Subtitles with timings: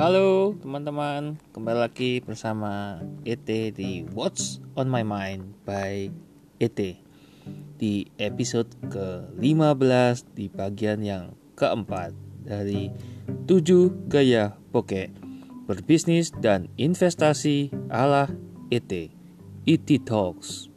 [0.00, 6.08] Halo teman-teman, kembali lagi bersama ET di What's on My Mind by
[6.56, 6.80] ET
[7.76, 12.16] Di episode ke-15 di bagian yang keempat
[12.48, 12.88] dari
[13.44, 15.12] 7 gaya bokeh
[15.68, 18.32] Berbisnis dan investasi ala
[18.72, 18.88] ET
[19.68, 20.72] ET Talks.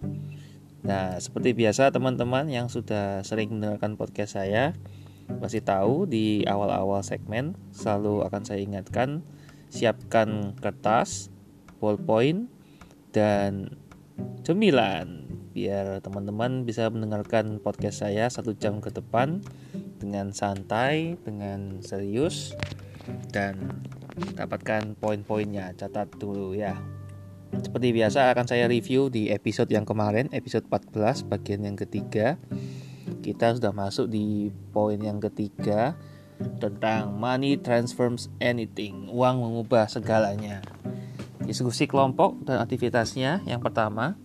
[0.84, 4.76] Nah seperti biasa teman-teman yang sudah sering mendengarkan podcast saya
[5.40, 9.24] masih tahu di awal-awal segmen selalu akan saya ingatkan
[9.74, 11.34] siapkan kertas,
[11.82, 12.46] ballpoint
[13.10, 13.74] dan
[14.46, 19.42] cemilan biar teman-teman bisa mendengarkan podcast saya satu jam ke depan
[20.02, 22.58] dengan santai, dengan serius
[23.30, 23.82] dan
[24.34, 26.78] dapatkan poin-poinnya catat dulu ya.
[27.54, 32.42] Seperti biasa akan saya review di episode yang kemarin, episode 14 bagian yang ketiga
[33.24, 35.96] kita sudah masuk di poin yang ketiga
[36.60, 39.08] tentang money transforms anything.
[39.08, 40.60] Uang mengubah segalanya.
[41.44, 44.20] Diskusi kelompok dan aktivitasnya yang pertama,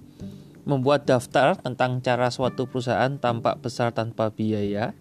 [0.69, 4.93] membuat daftar tentang cara suatu perusahaan tampak besar tanpa biaya.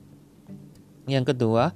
[1.10, 1.76] Yang kedua,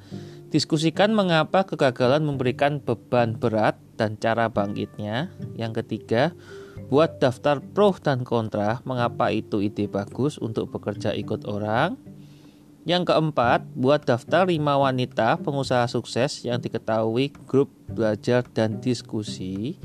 [0.49, 5.29] diskusikan mengapa kegagalan memberikan beban berat dan cara bangkitnya.
[5.59, 6.31] Yang ketiga,
[6.91, 11.95] buat daftar pro dan kontra mengapa itu ide bagus untuk bekerja ikut orang.
[12.81, 19.77] Yang keempat, buat daftar 5 wanita pengusaha sukses yang diketahui grup belajar dan diskusi.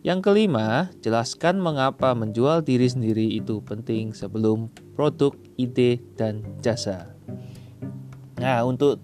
[0.00, 7.12] Yang kelima, jelaskan mengapa menjual diri sendiri itu penting sebelum produk, ide, dan jasa.
[8.40, 8.96] Nah, untuk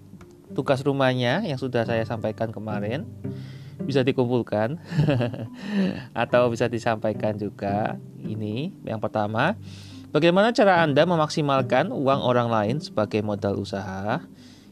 [0.57, 3.05] tugas rumahnya yang sudah saya sampaikan kemarin
[3.85, 4.81] bisa dikumpulkan
[6.25, 7.99] atau bisa disampaikan juga.
[8.25, 9.53] Ini yang pertama,
[10.15, 14.23] Bagaimana cara Anda memaksimalkan uang orang lain sebagai modal usaha?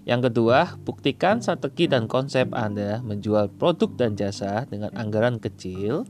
[0.08, 6.08] Yang kedua, buktikan strategi dan konsep Anda menjual produk dan jasa dengan anggaran kecil.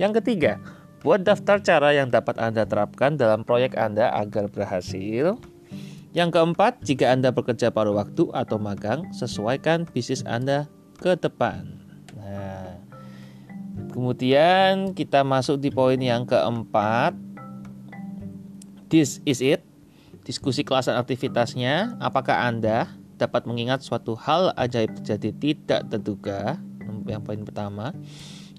[0.00, 0.56] Yang ketiga,
[1.04, 5.36] buat daftar cara yang dapat Anda terapkan dalam proyek Anda agar berhasil.
[6.16, 10.64] Yang keempat, jika Anda bekerja paruh waktu atau magang, sesuaikan bisnis Anda
[10.96, 11.76] ke depan.
[12.16, 12.80] Nah,
[13.92, 17.31] kemudian kita masuk di poin yang keempat,
[18.92, 19.64] This is it.
[20.28, 21.96] Diskusi kelas dan aktivitasnya.
[21.96, 26.60] Apakah Anda dapat mengingat suatu hal ajaib terjadi tidak terduga?
[27.08, 27.96] Yang poin pertama.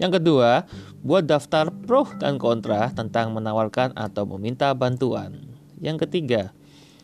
[0.01, 0.66] Yang kedua,
[1.05, 5.38] buat daftar pro dan kontra tentang menawarkan atau meminta bantuan.
[5.77, 6.50] Yang ketiga,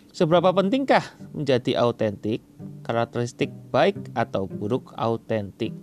[0.09, 2.41] seberapa pentingkah menjadi autentik?
[2.81, 5.77] Karakteristik baik atau buruk autentik.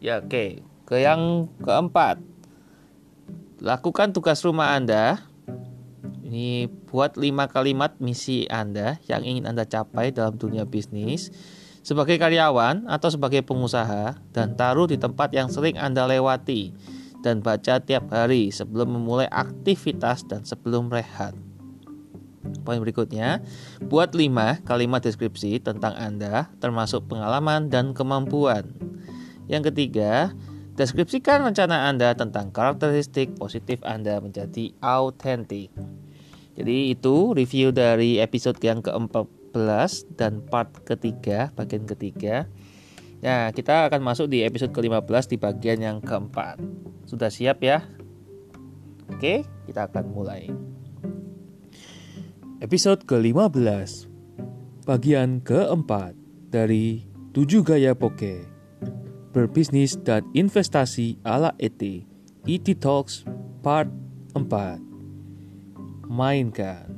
[0.00, 0.32] Ya, oke.
[0.32, 0.50] Okay.
[0.88, 2.24] Ke yang keempat,
[3.60, 5.27] lakukan tugas rumah Anda
[6.28, 11.32] ini buat lima kalimat misi Anda yang ingin Anda capai dalam dunia bisnis
[11.80, 16.76] sebagai karyawan atau sebagai pengusaha dan taruh di tempat yang sering Anda lewati
[17.24, 21.32] dan baca tiap hari sebelum memulai aktivitas dan sebelum rehat.
[22.62, 23.40] Poin berikutnya,
[23.88, 28.68] buat lima kalimat deskripsi tentang Anda termasuk pengalaman dan kemampuan.
[29.48, 30.36] Yang ketiga,
[30.76, 35.72] deskripsikan rencana Anda tentang karakteristik positif Anda menjadi autentik.
[36.58, 42.50] Jadi itu review dari episode yang ke-14 dan part ketiga, bagian ketiga.
[43.22, 46.58] Nah, kita akan masuk di episode ke-15 di bagian yang keempat.
[47.06, 47.86] Sudah siap ya?
[49.06, 50.50] Oke, kita akan mulai.
[52.58, 54.10] Episode ke-15
[54.82, 56.18] Bagian keempat
[56.50, 58.42] dari 7 Gaya Poke
[59.30, 61.78] Berbisnis dan Investasi ala ET
[62.50, 63.22] ET Talks
[63.62, 63.94] Part
[64.34, 64.87] 4
[66.08, 66.88] mainkan.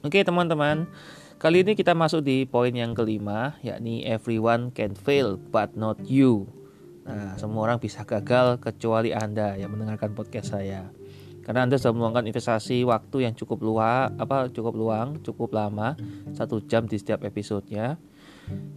[0.00, 0.88] Oke teman-teman,
[1.36, 6.48] kali ini kita masuk di poin yang kelima, yakni everyone can fail but not you.
[7.08, 10.88] Nah, semua orang bisa gagal kecuali Anda yang mendengarkan podcast saya.
[11.40, 15.96] Karena Anda sudah meluangkan investasi waktu yang cukup luang, apa cukup luang, cukup lama,
[16.36, 17.96] satu jam di setiap episodenya.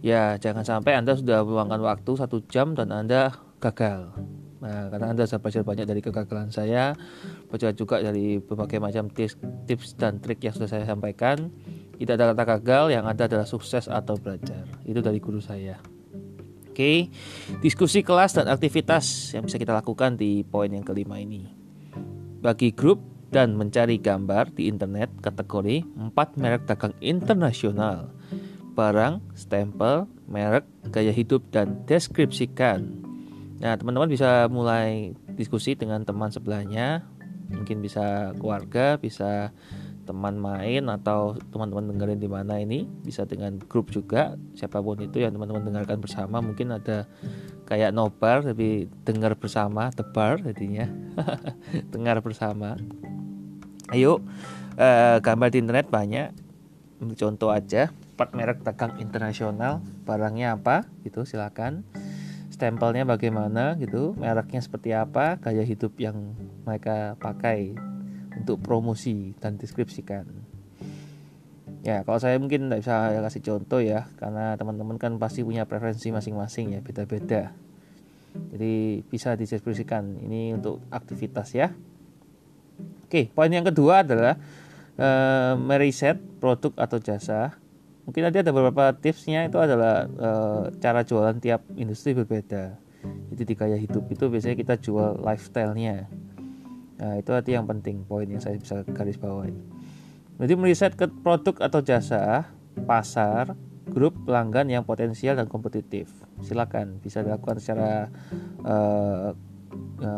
[0.00, 4.16] Ya, jangan sampai Anda sudah meluangkan waktu satu jam dan Anda gagal.
[4.62, 6.94] Nah, karena Anda sudah belajar banyak dari kegagalan saya,
[7.50, 9.34] belajar juga dari berbagai macam tips,
[9.66, 11.50] tips dan trik yang sudah saya sampaikan.
[11.98, 14.62] Tidak ada kata gagal, yang ada adalah sukses atau belajar.
[14.86, 15.82] Itu dari guru saya.
[16.70, 17.10] Oke,
[17.60, 21.44] diskusi kelas dan aktivitas yang bisa kita lakukan di poin yang kelima ini.
[22.40, 23.02] Bagi grup
[23.34, 28.14] dan mencari gambar di internet kategori 4 merek dagang internasional.
[28.72, 33.11] Barang, stempel, merek, gaya hidup, dan deskripsikan
[33.62, 37.06] Nah, teman-teman bisa mulai diskusi dengan teman sebelahnya,
[37.46, 39.54] mungkin bisa keluarga, bisa
[40.02, 42.90] teman main atau teman-teman dengerin di mana ini.
[43.06, 46.42] Bisa dengan grup juga siapa pun itu yang teman-teman dengarkan bersama.
[46.42, 47.06] Mungkin ada
[47.70, 50.90] kayak nobar tapi dengar bersama tebar jadinya.
[51.94, 52.74] Dengar bersama.
[53.94, 54.18] Ayo
[54.74, 56.34] eh, gambar di internet banyak.
[57.14, 59.78] Contoh aja part merek dagang internasional.
[60.02, 60.82] Barangnya apa?
[61.06, 61.86] Gitu silakan
[62.52, 66.36] stempelnya bagaimana gitu mereknya seperti apa gaya hidup yang
[66.68, 67.72] mereka pakai
[68.36, 70.28] untuk promosi dan deskripsikan.
[71.82, 76.14] Ya, kalau saya mungkin tidak bisa kasih contoh ya, karena teman-teman kan pasti punya preferensi
[76.14, 77.50] masing-masing ya, beda-beda.
[78.54, 80.22] Jadi bisa dideskripsikan.
[80.22, 81.74] Ini untuk aktivitas ya.
[83.10, 84.38] Oke, poin yang kedua adalah
[84.96, 87.58] uh, meriset produk atau jasa.
[88.02, 92.78] Mungkin nanti ada beberapa tipsnya itu adalah uh, cara jualan tiap industri berbeda.
[93.34, 96.10] Jadi di gaya hidup itu biasanya kita jual lifestyle-nya
[97.02, 99.58] Nah, itu arti yang penting, poin yang saya bisa garis bawahi.
[100.38, 102.46] Jadi meriset ke produk atau jasa,
[102.86, 103.58] pasar,
[103.90, 106.06] grup pelanggan yang potensial dan kompetitif.
[106.46, 108.06] Silakan bisa dilakukan secara
[108.62, 109.34] uh,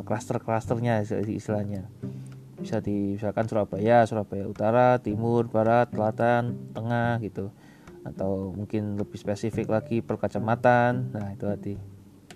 [0.04, 1.88] klaster-klasternya istilahnya.
[2.60, 7.48] Bisa di misalkan Surabaya, Surabaya Utara, Timur, Barat, Selatan, Tengah gitu.
[8.04, 11.10] Atau mungkin lebih spesifik lagi per kecamatan.
[11.10, 11.74] Nah, itu arti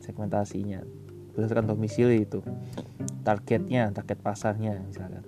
[0.02, 0.80] segmentasinya.
[1.36, 2.40] Berdasarkan domisili itu.
[3.22, 5.22] Targetnya target pasarnya misalkan.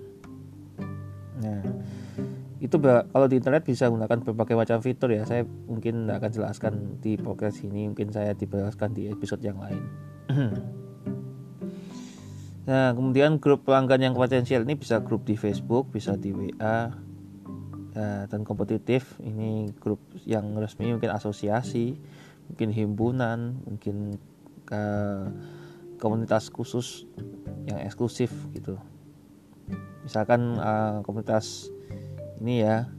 [1.41, 1.61] Nah
[2.61, 5.25] itu kalau di internet bisa menggunakan berbagai macam fitur ya.
[5.25, 7.89] Saya mungkin tidak akan jelaskan di podcast ini.
[7.89, 9.83] Mungkin saya dijelaskan di episode yang lain.
[12.61, 16.93] Nah kemudian grup pelanggan yang potensial ini bisa grup di Facebook bisa di WA
[17.95, 21.95] nah, dan kompetitif ini grup yang resmi mungkin asosiasi
[22.51, 24.19] mungkin himpunan mungkin
[24.71, 25.31] uh,
[26.01, 27.05] komunitas khusus
[27.63, 28.75] yang eksklusif gitu.
[30.03, 31.69] Misalkan uh, komunitas
[32.41, 32.89] ini ya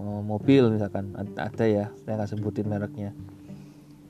[0.00, 3.12] mobil misalkan ada ya saya nggak sebutin mereknya.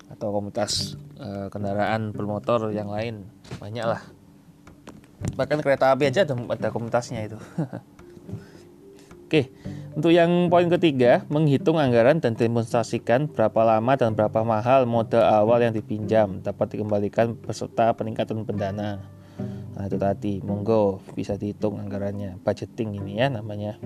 [0.07, 3.27] Atau komunitas uh, kendaraan bermotor yang lain
[3.59, 4.03] banyak lah.
[5.35, 7.39] Bahkan kereta api aja ada, ada komunitasnya itu.
[9.27, 9.51] Oke
[9.97, 15.59] untuk yang poin ketiga, menghitung anggaran dan demonstrasikan berapa lama dan berapa mahal modal awal
[15.59, 19.03] yang dipinjam dapat dikembalikan beserta peningkatan pendana.
[19.75, 23.81] Nah itu tadi, monggo bisa dihitung anggarannya, budgeting ini ya namanya.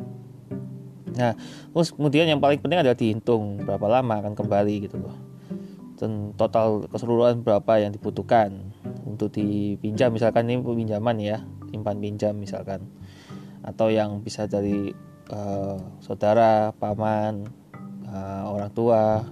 [1.15, 1.39] Nah,
[1.71, 5.15] terus kemudian yang paling penting adalah dihitung berapa lama akan kembali gitu loh.
[5.95, 8.75] Dan total keseluruhan berapa yang dibutuhkan
[9.07, 12.91] untuk dipinjam misalkan ini pinjaman ya, simpan pinjam misalkan.
[13.63, 14.91] Atau yang bisa dari
[15.35, 17.51] uh, saudara, paman,
[18.07, 19.27] uh, orang tua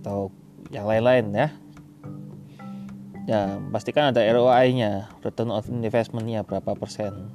[0.00, 0.32] atau
[0.72, 1.48] yang lain-lain ya.
[3.28, 7.30] Ya, pastikan ada ROI-nya, return of investment-nya berapa persen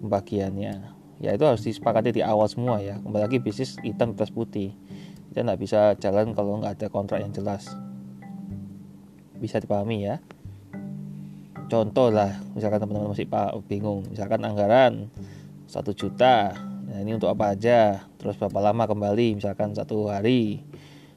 [0.00, 0.94] pembagiannya.
[1.20, 2.96] Ya itu harus disepakati di awal semua ya.
[3.02, 4.72] Kembali lagi bisnis hitam atas putih.
[5.28, 7.68] Kita nggak bisa jalan kalau nggak ada kontrak yang jelas.
[9.36, 10.24] Bisa dipahami ya.
[11.68, 13.28] Contoh lah, misalkan teman-teman masih
[13.66, 15.08] bingung, misalkan anggaran
[15.64, 16.54] satu juta
[16.94, 18.06] Nah ini untuk apa aja?
[18.22, 19.42] Terus berapa lama kembali?
[19.42, 20.62] Misalkan satu hari.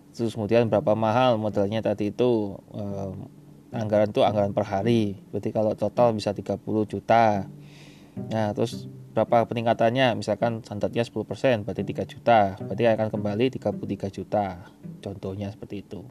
[0.09, 2.57] Terus kemudian berapa mahal modelnya tadi itu?
[2.74, 3.13] Eh,
[3.77, 5.21] anggaran itu anggaran per hari.
[5.29, 7.45] Berarti kalau total bisa 30 juta.
[8.18, 10.18] Nah terus berapa peningkatannya?
[10.18, 12.57] Misalkan standarnya 10% berarti 3 juta.
[12.57, 14.66] Berarti akan kembali 33 juta.
[15.06, 16.02] Contohnya seperti itu.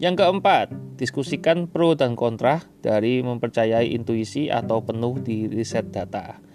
[0.00, 6.47] Yang keempat, diskusikan pro dan kontra dari mempercayai intuisi atau penuh di riset data.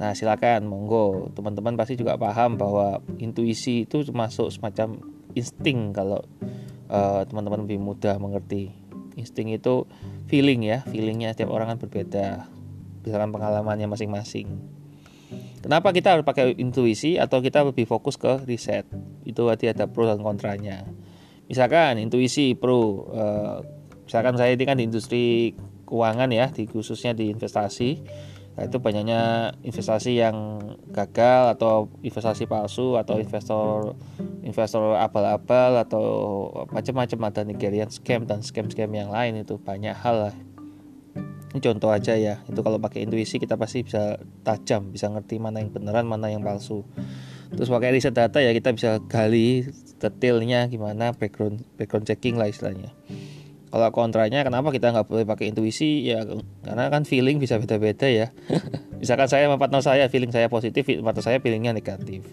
[0.00, 1.28] Nah, silakan monggo.
[1.36, 4.96] Teman-teman pasti juga paham bahwa intuisi itu termasuk semacam
[5.36, 6.24] insting kalau
[6.88, 8.72] uh, teman-teman lebih mudah mengerti.
[9.20, 9.84] Insting itu
[10.24, 12.48] feeling ya, feelingnya setiap orang kan berbeda.
[13.04, 14.48] Misalkan pengalamannya masing-masing.
[15.60, 18.88] Kenapa kita harus pakai intuisi atau kita lebih fokus ke riset?
[19.28, 20.88] Itu berarti ada pro dan kontranya.
[21.44, 23.60] Misalkan intuisi pro, uh,
[24.08, 25.52] misalkan saya ini kan di industri
[25.84, 28.00] keuangan ya, di khususnya di investasi
[28.58, 30.58] Nah, itu banyaknya investasi yang
[30.90, 33.94] gagal atau investasi palsu atau investor
[34.42, 36.04] investor abal-abal atau
[36.74, 40.36] macam-macam ada Nigerian scam dan scam-scam yang lain itu banyak hal lah.
[41.50, 42.42] Ini contoh aja ya.
[42.46, 46.46] Itu kalau pakai intuisi kita pasti bisa tajam, bisa ngerti mana yang beneran, mana yang
[46.46, 46.86] palsu.
[47.50, 49.66] Terus pakai riset data ya kita bisa gali
[49.98, 52.94] detailnya gimana background background checking lah istilahnya.
[53.70, 56.26] Kalau kontranya kenapa kita nggak boleh pakai intuisi ya
[56.66, 58.34] karena kan feeling bisa beda-beda ya.
[59.00, 62.26] Misalkan saya sama partner saya feeling saya positif, partner saya feelingnya negatif.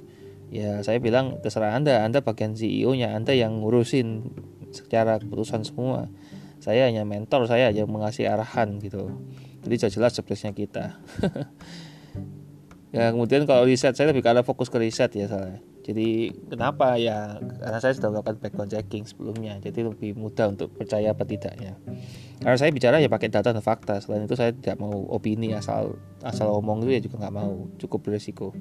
[0.49, 4.33] Ya saya bilang terserah Anda, Anda bagian CEO-nya, Anda yang ngurusin
[4.73, 6.09] secara keputusan semua.
[6.57, 9.13] Saya hanya mentor, saya yang mengasih arahan gitu.
[9.61, 10.97] Jadi jelas jelas kita.
[12.97, 17.39] ya kemudian kalau riset saya lebih karena fokus ke riset ya soalnya jadi kenapa ya?
[17.39, 19.55] Karena saya sudah melakukan background checking sebelumnya.
[19.63, 21.79] Jadi lebih mudah untuk percaya apa tidaknya.
[22.43, 24.03] Karena saya bicara ya pakai data dan fakta.
[24.03, 25.95] Selain itu saya tidak mau opini asal
[26.27, 27.71] asal omong itu ya juga nggak mau.
[27.79, 28.51] Cukup berisiko.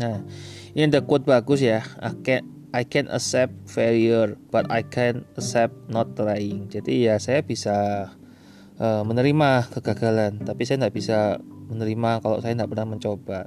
[0.00, 0.24] Nah
[0.72, 1.84] ini ada quote bagus ya.
[2.00, 6.72] I can I can accept failure but I can accept not trying.
[6.72, 8.08] Jadi ya saya bisa
[8.80, 11.36] uh, menerima kegagalan tapi saya tidak bisa
[11.68, 13.44] menerima kalau saya tidak pernah mencoba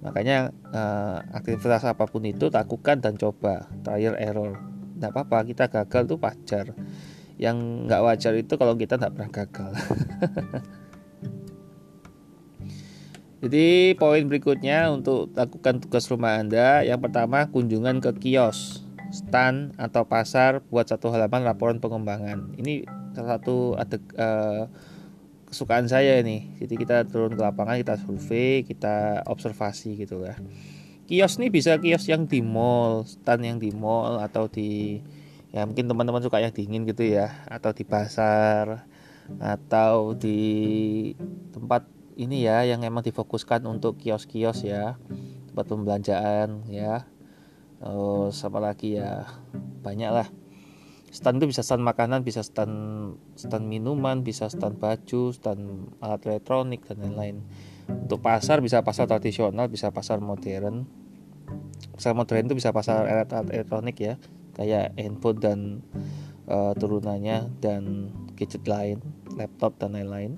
[0.00, 3.66] makanya uh, aktivitas apa pun itu lakukan dan coba.
[3.82, 4.58] Trial error.
[4.98, 6.66] Tidak apa-apa kita gagal itu wajar.
[7.38, 9.72] Yang nggak wajar itu kalau kita tidak pernah gagal.
[13.38, 18.82] Jadi poin berikutnya untuk lakukan tugas rumah anda yang pertama kunjungan ke kios
[19.14, 22.52] stand atau pasar buat satu halaman laporan pengembangan.
[22.60, 22.84] Ini
[23.16, 24.62] salah satu ada uh,
[25.48, 30.36] kesukaan saya nih jadi kita turun ke lapangan kita survei kita observasi gitu lah.
[31.08, 35.00] Kios nih bisa kios yang di mall stand yang di mall atau di
[35.48, 38.84] ya mungkin teman-teman suka yang dingin gitu ya atau di pasar
[39.40, 40.40] atau di
[41.56, 41.88] tempat
[42.20, 45.00] ini ya yang emang difokuskan untuk kios-kios ya
[45.48, 47.08] tempat pembelanjaan ya.
[47.78, 49.22] Oh, apa lagi ya?
[49.86, 50.28] Banyak lah
[51.08, 56.84] stand itu bisa stand makanan bisa stand stand minuman bisa stand baju stand alat elektronik
[56.84, 57.36] dan lain-lain.
[57.88, 60.84] Untuk pasar bisa pasar tradisional bisa pasar modern.
[61.96, 64.14] Pasar modern itu bisa pasar alat, alat elektronik ya
[64.58, 65.58] kayak handphone dan
[66.50, 69.00] uh, turunannya dan gadget lain
[69.38, 70.36] laptop dan lain-lain.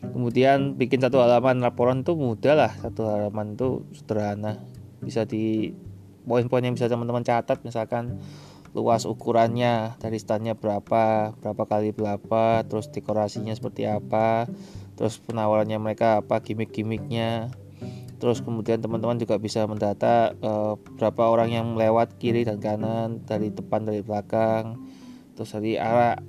[0.00, 4.60] Kemudian bikin satu halaman laporan itu mudah lah satu halaman itu sederhana.
[5.00, 5.72] Bisa di
[6.24, 8.20] poin-poin yang bisa teman-teman catat misalkan
[8.70, 14.46] luas ukurannya dari standnya berapa berapa kali berapa terus dekorasinya seperti apa
[14.94, 17.48] terus penawarannya mereka apa gimmick-gimmicknya.
[18.20, 23.48] Terus kemudian teman-teman juga bisa mendata uh, berapa orang yang melewat kiri dan kanan dari
[23.48, 24.76] depan dari belakang
[25.40, 26.20] terus dari arah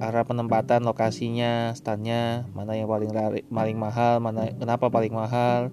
[0.00, 3.12] arah penempatan lokasinya standnya mana yang paling
[3.52, 5.68] paling mahal mana kenapa paling mahal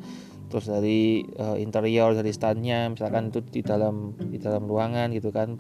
[0.51, 5.55] terus dari uh, interior dari standnya misalkan itu di dalam di dalam ruangan gitu kan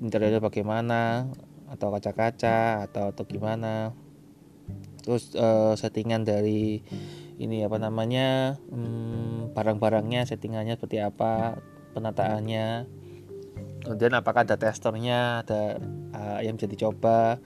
[0.00, 1.28] interiornya bagaimana
[1.70, 3.92] atau kaca-kaca atau atau gimana.
[5.04, 6.80] Terus uh, settingan dari
[7.36, 11.60] ini apa namanya hmm, barang-barangnya settingannya seperti apa
[11.92, 12.88] penataannya.
[13.84, 15.76] Kemudian apakah ada testernya ada
[16.16, 17.36] uh, yang bisa dicoba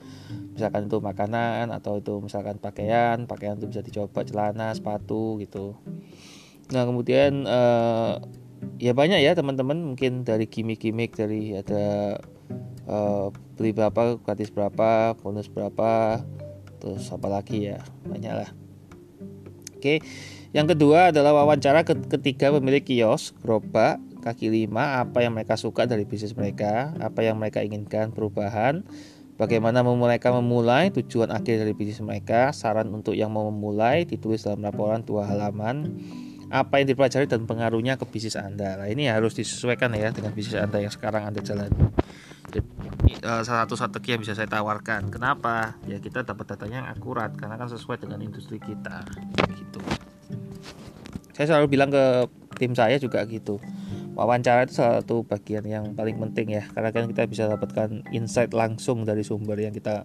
[0.55, 5.75] misalkan itu makanan atau itu misalkan pakaian pakaian itu bisa dicoba celana sepatu gitu.
[6.71, 8.23] Nah kemudian uh,
[8.77, 9.93] ya banyak ya teman-teman.
[9.93, 12.17] Mungkin dari gimmick-gimmick dari ada
[12.89, 16.21] uh, beli berapa gratis berapa bonus berapa
[16.79, 18.49] terus apa lagi ya banyak lah.
[19.75, 20.03] Oke
[20.49, 26.09] yang kedua adalah wawancara ketiga pemilik kios gerobak kaki lima apa yang mereka suka dari
[26.09, 28.81] bisnis mereka apa yang mereka inginkan perubahan
[29.39, 34.65] bagaimana mereka memulai tujuan akhir dari bisnis mereka saran untuk yang mau memulai ditulis dalam
[34.65, 35.95] laporan dua halaman
[36.49, 38.81] apa yang dipelajari dan pengaruhnya ke bisnis Anda.
[38.81, 41.93] Nah, ini harus disesuaikan ya dengan bisnis Anda yang sekarang Anda jalani.
[43.21, 45.13] uh, salah satu strategi yang bisa saya tawarkan.
[45.13, 45.77] Kenapa?
[45.85, 49.05] Ya kita dapat datanya yang akurat karena kan sesuai dengan industri kita.
[49.53, 49.79] Gitu.
[51.37, 52.25] Saya selalu bilang ke
[52.57, 53.61] tim saya juga gitu.
[54.17, 58.51] Wawancara itu salah satu bagian yang paling penting ya karena kan kita bisa dapatkan insight
[58.51, 60.03] langsung dari sumber yang kita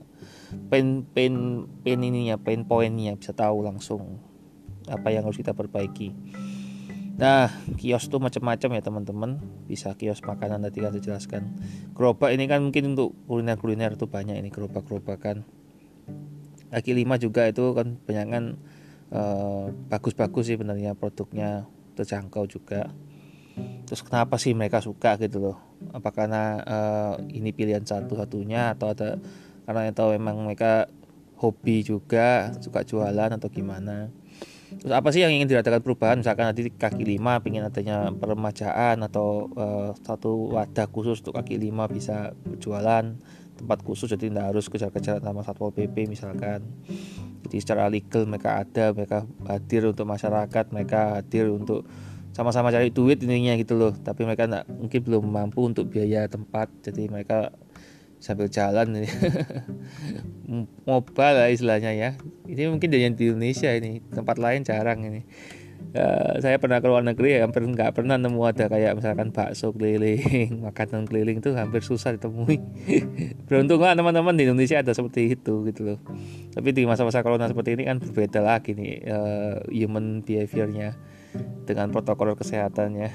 [0.71, 4.23] pen pen pen ininya, pen poinnya bisa tahu langsung
[4.89, 6.13] apa yang harus kita perbaiki
[7.15, 7.47] Nah,
[7.79, 9.31] kios tuh macam-macam ya teman-teman.
[9.71, 11.43] Bisa kios makanan tadi kan saya jelaskan.
[11.95, 15.47] Gerobak ini kan mungkin untuk kuliner-kuliner tuh banyak ini gerobak-gerobakan.
[16.75, 18.45] Kaki lima juga itu kan banyak kan
[19.15, 22.91] uh, bagus-bagus sih benernya produknya terjangkau juga.
[23.87, 25.57] Terus kenapa sih mereka suka gitu loh?
[25.95, 29.23] Apa karena uh, ini pilihan satu-satunya atau ada
[29.71, 30.91] karena itu memang mereka
[31.39, 34.11] hobi juga suka jualan atau gimana?
[34.81, 36.17] Terus apa sih yang ingin dirasakan perubahan?
[36.21, 41.87] Misalkan nanti kaki lima ingin adanya peremajaan atau uh, satu wadah khusus untuk kaki lima
[41.87, 43.17] bisa berjualan
[43.55, 46.67] tempat khusus jadi tidak harus kejar-kejar sama satpol pp misalkan.
[47.47, 51.87] Jadi secara legal mereka ada, mereka hadir untuk masyarakat, mereka hadir untuk
[52.35, 53.95] sama-sama cari duit intinya gitu loh.
[53.95, 57.55] Tapi mereka enggak, mungkin belum mampu untuk biaya tempat, jadi mereka
[58.25, 59.05] sambil jalan
[60.89, 62.11] mobile lah istilahnya ya.
[62.49, 65.23] Ini mungkin dari di Indonesia ini tempat lain jarang ini.
[65.95, 69.71] Uh, saya pernah ke luar negeri ya, hampir nggak pernah nemu ada kayak misalkan bakso
[69.71, 72.59] keliling makanan keliling itu hampir susah ditemui.
[73.47, 75.99] Beruntung lah teman-teman di Indonesia ada seperti itu gitu loh.
[76.51, 80.97] Tapi di masa-masa corona seperti ini kan berbeda lagi nih uh, human behaviornya
[81.65, 83.09] dengan protokol kesehatannya.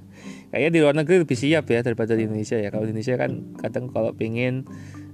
[0.50, 2.68] Kayaknya di luar negeri lebih siap ya daripada di Indonesia ya.
[2.68, 4.66] Kalau di Indonesia kan kadang kalau pingin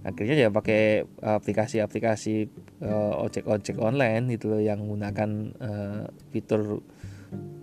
[0.03, 2.49] akhirnya ya pakai aplikasi-aplikasi
[2.81, 6.81] uh, ojek-ojek online itu loh yang menggunakan uh, fitur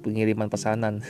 [0.05, 1.01] pengiriman pesanan.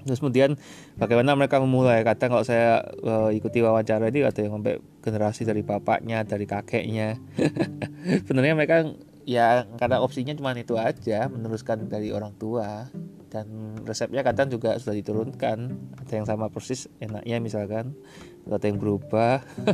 [0.00, 0.56] Terus kemudian
[0.96, 2.00] bagaimana mereka memulai?
[2.02, 7.20] Kadang kalau saya uh, ikuti wawancara ini ada yang sampai generasi dari bapaknya dari kakeknya.
[8.26, 8.88] Sebenarnya mereka
[9.24, 12.88] ya karena opsinya cuma itu aja meneruskan dari orang tua.
[13.30, 15.58] Dan resepnya kadang juga sudah diturunkan.
[16.02, 17.94] Ada yang sama persis enaknya misalkan
[18.46, 19.42] ada yang berubah.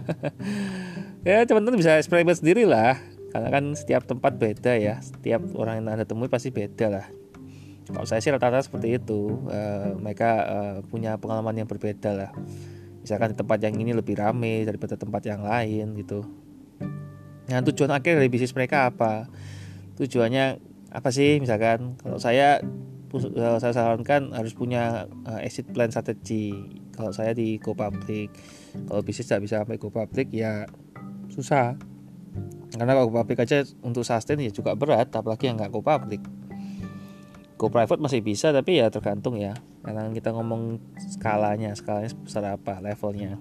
[1.26, 3.02] Ya teman-teman bisa eksperimen sendiri lah
[3.34, 5.02] karena kan setiap tempat beda ya.
[5.02, 7.06] Setiap orang yang anda temui pasti beda lah.
[7.90, 9.34] Kalau saya sih rata-rata seperti itu.
[9.50, 12.30] Uh, mereka uh, punya pengalaman yang berbeda lah.
[13.02, 16.45] Misalkan di tempat yang ini lebih rame daripada tempat yang lain gitu
[17.46, 19.30] nah tujuan akhir dari bisnis mereka apa?
[19.98, 20.58] Tujuannya
[20.90, 21.38] apa sih?
[21.38, 22.58] Misalkan kalau saya
[23.14, 25.06] eh, saya sarankan harus punya
[25.40, 26.52] exit plan strategi
[26.96, 28.32] kalau saya di go public
[28.88, 30.68] kalau bisnis tidak bisa sampai go public ya
[31.32, 31.76] susah.
[32.76, 36.20] Karena kalau go public aja untuk sustain ya juga berat apalagi yang nggak go public.
[37.56, 39.56] Go private masih bisa tapi ya tergantung ya.
[39.80, 43.40] Karena kita ngomong skalanya skalanya sebesar apa levelnya.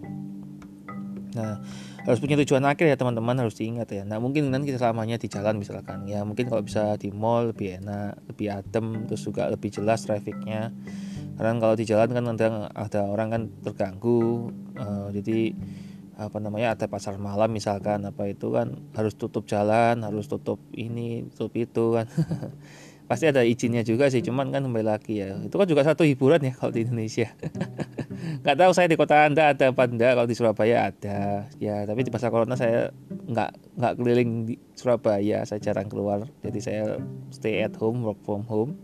[1.36, 1.60] Nah
[2.06, 4.06] harus punya tujuan akhir ya teman-teman harus diingat ya.
[4.06, 6.22] Nah mungkin nanti kita selamanya di jalan misalkan ya.
[6.22, 10.70] Mungkin kalau bisa di mall lebih enak lebih adem terus juga lebih jelas trafficnya.
[11.36, 12.48] Karena kalau di jalan kan ada
[12.78, 15.58] ada orang kan terganggu uh, jadi
[16.16, 21.26] apa namanya ada pasar malam misalkan apa itu kan harus tutup jalan harus tutup ini
[21.34, 22.06] tutup itu kan.
[23.10, 25.34] Pasti ada izinnya juga sih cuman kan kembali lagi ya.
[25.42, 27.34] Itu kan juga satu hiburan ya kalau di Indonesia
[28.42, 31.50] nggak tahu saya di kota anda ada apa enggak kalau di Surabaya ada.
[31.62, 36.26] Ya tapi di masa corona saya nggak nggak keliling di Surabaya saya jarang keluar.
[36.42, 38.78] Jadi saya stay at home work from home.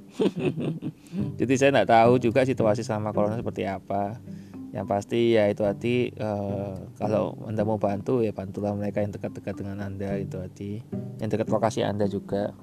[1.39, 4.17] Jadi saya nggak tahu juga situasi selama corona seperti apa.
[4.71, 9.56] Yang pasti ya itu hati uh, kalau anda mau bantu ya bantulah mereka yang dekat-dekat
[9.60, 10.80] dengan anda itu hati.
[11.19, 12.56] Yang dekat lokasi anda juga.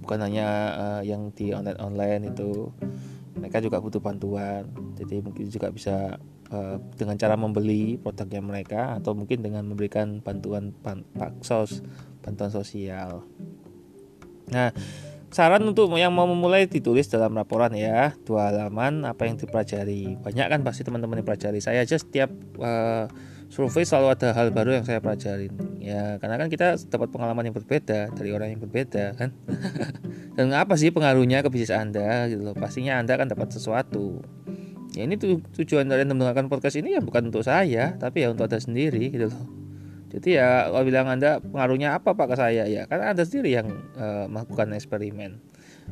[0.00, 0.48] Bukan hanya
[0.80, 2.72] uh, yang di online online itu
[3.36, 4.66] mereka juga butuh bantuan.
[4.98, 6.18] Jadi mungkin juga bisa
[6.50, 10.74] uh, dengan cara membeli produknya mereka atau mungkin dengan memberikan bantuan
[11.14, 11.84] paksos
[12.20, 13.24] bantuan sosial.
[14.50, 14.74] Nah
[15.30, 18.12] saran untuk yang mau memulai ditulis dalam laporan ya.
[18.26, 20.18] Dua halaman apa yang dipelajari.
[20.18, 21.62] Banyak kan pasti teman-teman yang pelajari.
[21.62, 23.06] Saya aja setiap uh,
[23.50, 25.50] survei selalu ada hal baru yang saya pelajarin.
[25.82, 29.34] Ya karena kan kita dapat pengalaman yang berbeda dari orang yang berbeda kan?
[30.38, 32.54] Dan apa sih pengaruhnya ke bisnis anda gitu loh?
[32.54, 34.22] Pastinya anda akan dapat sesuatu.
[34.94, 38.46] Ya ini tuh tujuan dari mendengarkan podcast ini ya bukan untuk saya tapi ya untuk
[38.46, 39.44] anda sendiri gitu loh.
[40.10, 42.70] Jadi ya kalau bilang anda pengaruhnya apa pak ke saya?
[42.70, 43.66] Ya karena anda sendiri yang
[43.98, 45.42] uh, melakukan eksperimen.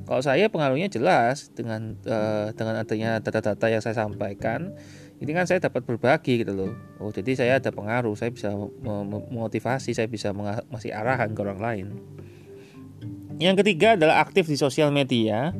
[0.06, 4.78] Kalau saya pengaruhnya jelas dengan uh, dengan adanya data-data yang saya sampaikan
[5.18, 6.72] ini kan saya dapat berbagi gitu loh.
[7.02, 11.86] Oh jadi saya ada pengaruh saya bisa memotivasi saya bisa mengasih arahan ke orang lain.
[13.38, 15.54] Yang ketiga adalah aktif di sosial media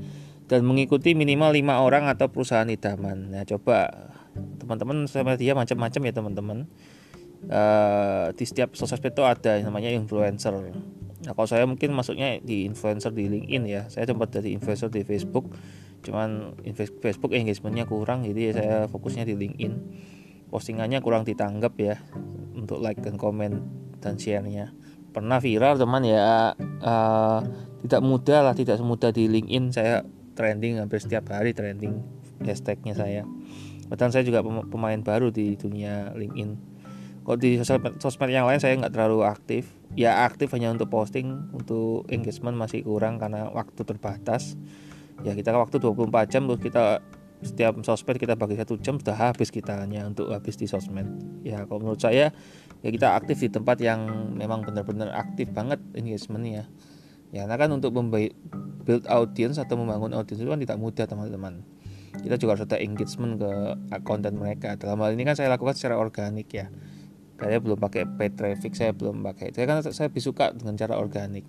[0.47, 3.35] dan mengikuti minimal lima orang atau perusahaan idaman.
[3.35, 4.11] Nah coba
[4.63, 6.59] teman-teman sosial media macam-macam ya teman-teman.
[7.39, 10.55] Uh, di setiap sosial media itu ada yang namanya influencer.
[10.55, 13.83] Nah kalau saya mungkin masuknya di influencer di LinkedIn ya.
[13.91, 15.51] Saya sempat jadi influencer di Facebook
[16.03, 19.73] cuman Facebook engagementnya kurang jadi saya fokusnya di LinkedIn.
[20.49, 22.01] Postingannya kurang ditanggap ya
[22.57, 23.61] untuk like dan komen
[24.01, 24.73] dan sharenya.
[25.13, 27.41] Pernah viral teman ya uh,
[27.85, 29.75] tidak mudah lah tidak semudah di LinkedIn.
[29.75, 30.07] Saya
[30.39, 32.01] trending hampir setiap hari trending
[32.43, 33.23] hashtagnya saya.
[33.89, 36.79] Bahkan saya juga pemain baru di dunia LinkedIn.
[37.29, 39.69] Kalau di sosmed, sosmed yang lain saya nggak terlalu aktif.
[39.93, 44.57] Ya aktif hanya untuk posting untuk engagement masih kurang karena waktu terbatas
[45.27, 47.03] ya kita waktu 24 jam terus kita
[47.39, 51.07] setiap sosmed kita bagi satu jam sudah habis kita hanya untuk habis di sosmed.
[51.47, 52.35] Ya kalau menurut saya
[52.83, 56.67] ya kita aktif di tempat yang memang benar-benar aktif banget engagementnya
[57.31, 57.47] ya.
[57.47, 57.95] Karena kan untuk
[58.83, 61.63] build audience atau membangun audience itu kan tidak mudah teman-teman.
[62.19, 63.51] Kita juga harus ada engagement ke
[64.03, 64.75] konten mereka.
[64.75, 66.67] Dalam hal ini kan saya lakukan secara organik ya.
[67.39, 70.99] Saya belum pakai paid traffic saya belum pakai saya kan saya lebih suka dengan cara
[70.99, 71.47] organik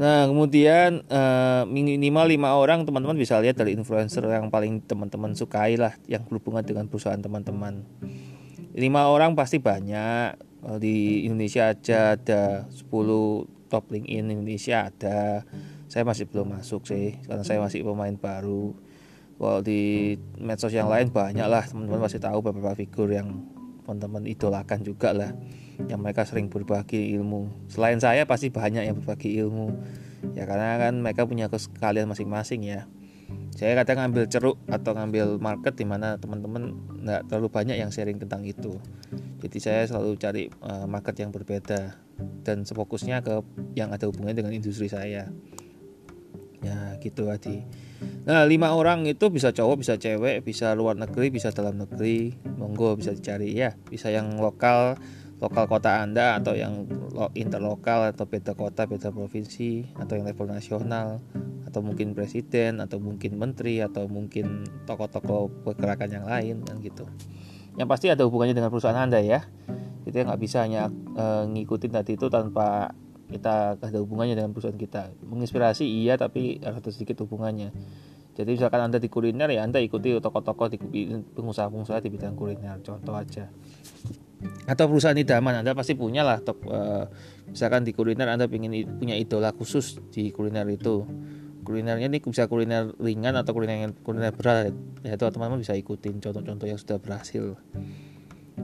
[0.00, 5.76] Nah, kemudian uh, minimal lima orang teman-teman bisa lihat dari influencer yang paling teman-teman sukai
[5.76, 7.84] lah yang berhubungan dengan perusahaan teman-teman.
[8.72, 10.48] Lima orang pasti banyak.
[10.80, 12.88] Di Indonesia aja ada 10
[13.68, 15.44] top LinkedIn Indonesia ada.
[15.92, 18.72] Saya masih belum masuk sih karena saya masih pemain baru.
[19.36, 23.44] Kalau di medsos yang lain banyak lah teman-teman pasti tahu beberapa figur yang
[23.84, 25.32] teman-teman idolakan juga lah
[25.88, 27.70] yang mereka sering berbagi ilmu.
[27.70, 29.72] Selain saya pasti banyak yang berbagi ilmu.
[30.36, 32.84] Ya karena kan mereka punya kesekalian masing-masing ya.
[33.54, 38.18] Saya kadang ngambil ceruk atau ngambil market di mana teman-teman nggak terlalu banyak yang sharing
[38.18, 38.78] tentang itu.
[39.40, 41.98] Jadi saya selalu cari uh, market yang berbeda
[42.44, 43.42] dan sefokusnya ke
[43.76, 45.28] yang ada hubungannya dengan industri saya.
[46.60, 47.64] Ya gitu Adi.
[48.24, 52.36] Nah lima orang itu bisa cowok bisa cewek bisa luar negeri bisa dalam negeri.
[52.56, 53.76] Monggo bisa dicari ya.
[53.76, 54.96] Bisa yang lokal
[55.40, 56.84] lokal kota Anda atau yang
[57.32, 61.24] interlokal atau beda kota, beda provinsi atau yang level nasional
[61.64, 67.08] atau mungkin presiden atau mungkin menteri atau mungkin tokoh-tokoh pergerakan yang lain kan gitu.
[67.80, 69.48] Yang pasti ada hubungannya dengan perusahaan Anda ya.
[70.04, 72.92] Kita nggak bisa hanya e, ngikutin tadi itu tanpa
[73.30, 75.14] kita ada hubungannya dengan perusahaan kita.
[75.24, 77.72] Menginspirasi iya tapi ada sedikit hubungannya.
[78.34, 80.78] Jadi misalkan Anda di kuliner ya Anda ikuti tokoh-tokoh di
[81.32, 82.76] pengusaha-pengusaha di bidang kuliner.
[82.84, 83.48] Contoh aja
[84.64, 87.04] atau perusahaan idaman Anda pasti punya lah top, uh,
[87.50, 91.04] misalkan di kuliner Anda ingin punya idola khusus di kuliner itu.
[91.60, 94.72] Kulinernya ini bisa kuliner ringan atau kuliner kuliner berat
[95.04, 97.60] ya itu teman-teman bisa ikutin contoh-contoh yang sudah berhasil.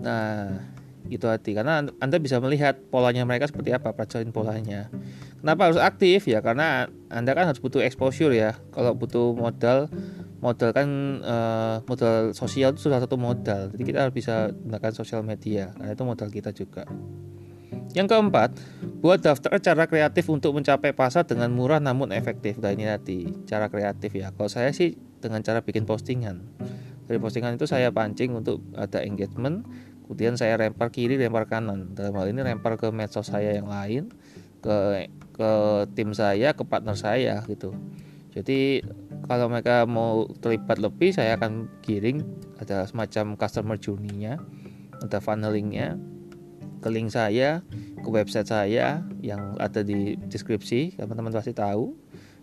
[0.00, 0.64] Nah
[1.06, 4.90] itu hati karena anda bisa melihat polanya mereka seperti apa pelajarin polanya.
[5.38, 6.26] Kenapa harus aktif?
[6.26, 8.58] Ya karena anda kan harus butuh exposure ya.
[8.74, 9.92] Kalau butuh modal
[10.40, 10.88] modal kan
[11.24, 13.72] uh, modal sosial itu salah satu modal.
[13.72, 16.84] Jadi kita harus bisa menggunakan sosial media karena itu modal kita juga.
[17.96, 18.50] Yang keempat
[19.00, 22.60] buat daftar cara kreatif untuk mencapai pasar dengan murah namun efektif.
[22.60, 24.32] Nah ini nanti cara kreatif ya.
[24.36, 26.44] Kalau saya sih dengan cara bikin postingan.
[27.06, 29.64] Dari postingan itu saya pancing untuk ada engagement
[30.06, 31.96] kemudian saya lempar kiri lempar kanan.
[31.96, 34.12] Dalam hal ini lempar ke medsos saya yang lain
[34.60, 35.50] ke ke
[35.94, 37.76] tim saya ke partner saya gitu
[38.36, 38.84] jadi
[39.24, 42.20] kalau mereka mau terlibat lebih saya akan giring
[42.60, 44.36] ada semacam customer journey-nya
[45.00, 45.96] ada funnelingnya
[46.84, 47.64] ke link saya
[48.04, 50.94] ke website saya yang ada di deskripsi.
[50.94, 51.96] Teman-teman pasti tahu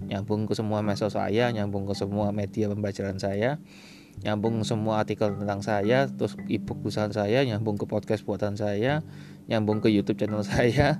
[0.03, 3.56] nyambung ke semua medsos saya nyambung ke semua media pembelajaran saya
[4.21, 8.99] nyambung semua artikel tentang saya terus ebook tulisan saya nyambung ke podcast buatan saya
[9.47, 10.99] nyambung ke YouTube channel saya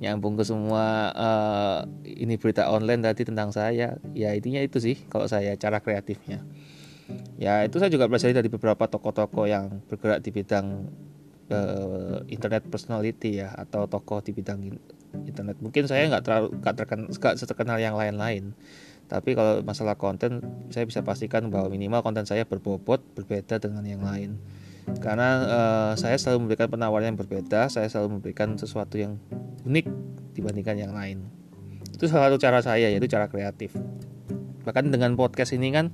[0.00, 4.00] nyambung ke semua uh, ini berita online tadi tentang saya.
[4.16, 6.40] Ya intinya itu sih kalau saya cara kreatifnya.
[7.36, 10.88] Ya itu saya juga belajar dari beberapa tokoh-tokoh yang bergerak di bidang
[11.52, 14.72] uh, internet personality ya atau tokoh di bidang
[15.28, 15.60] internet.
[15.60, 18.56] Mungkin saya nggak terlalu nggak terkenal yang lain-lain.
[19.10, 24.00] Tapi kalau masalah konten saya bisa pastikan bahwa minimal konten saya berbobot berbeda dengan yang
[24.00, 24.40] lain.
[25.02, 29.20] Karena uh, saya selalu memberikan penawaran yang berbeda saya selalu memberikan sesuatu yang
[29.66, 29.86] unik
[30.36, 31.26] dibandingkan yang lain.
[31.92, 33.76] Itu salah satu cara saya yaitu cara kreatif.
[34.64, 35.92] Bahkan dengan podcast ini kan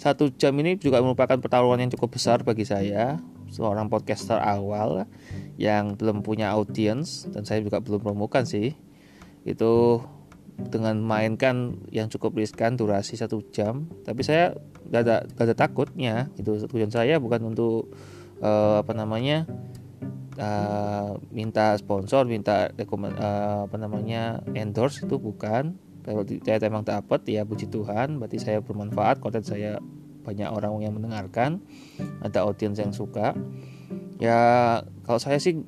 [0.00, 3.20] satu jam ini juga merupakan pertaruhan yang cukup besar bagi saya
[3.50, 5.04] seorang podcaster awal
[5.58, 8.78] yang belum punya audience dan saya juga belum promokan sih.
[9.42, 10.02] Itu
[10.60, 13.88] dengan mainkan yang cukup riskan durasi satu jam.
[14.06, 14.54] Tapi saya
[14.88, 16.14] gak ada, gak ada takutnya.
[16.38, 17.92] Itu tujuan saya bukan untuk
[18.44, 19.48] uh, apa namanya
[20.40, 25.76] uh, minta sponsor minta rekomend uh, apa namanya endorse itu bukan.
[26.00, 29.84] Kalau saya emang dapat ya puji Tuhan berarti saya bermanfaat konten saya
[30.24, 31.60] banyak orang yang mendengarkan
[32.24, 33.36] ada audiens yang suka.
[34.16, 34.40] Ya
[35.04, 35.60] kalau saya sih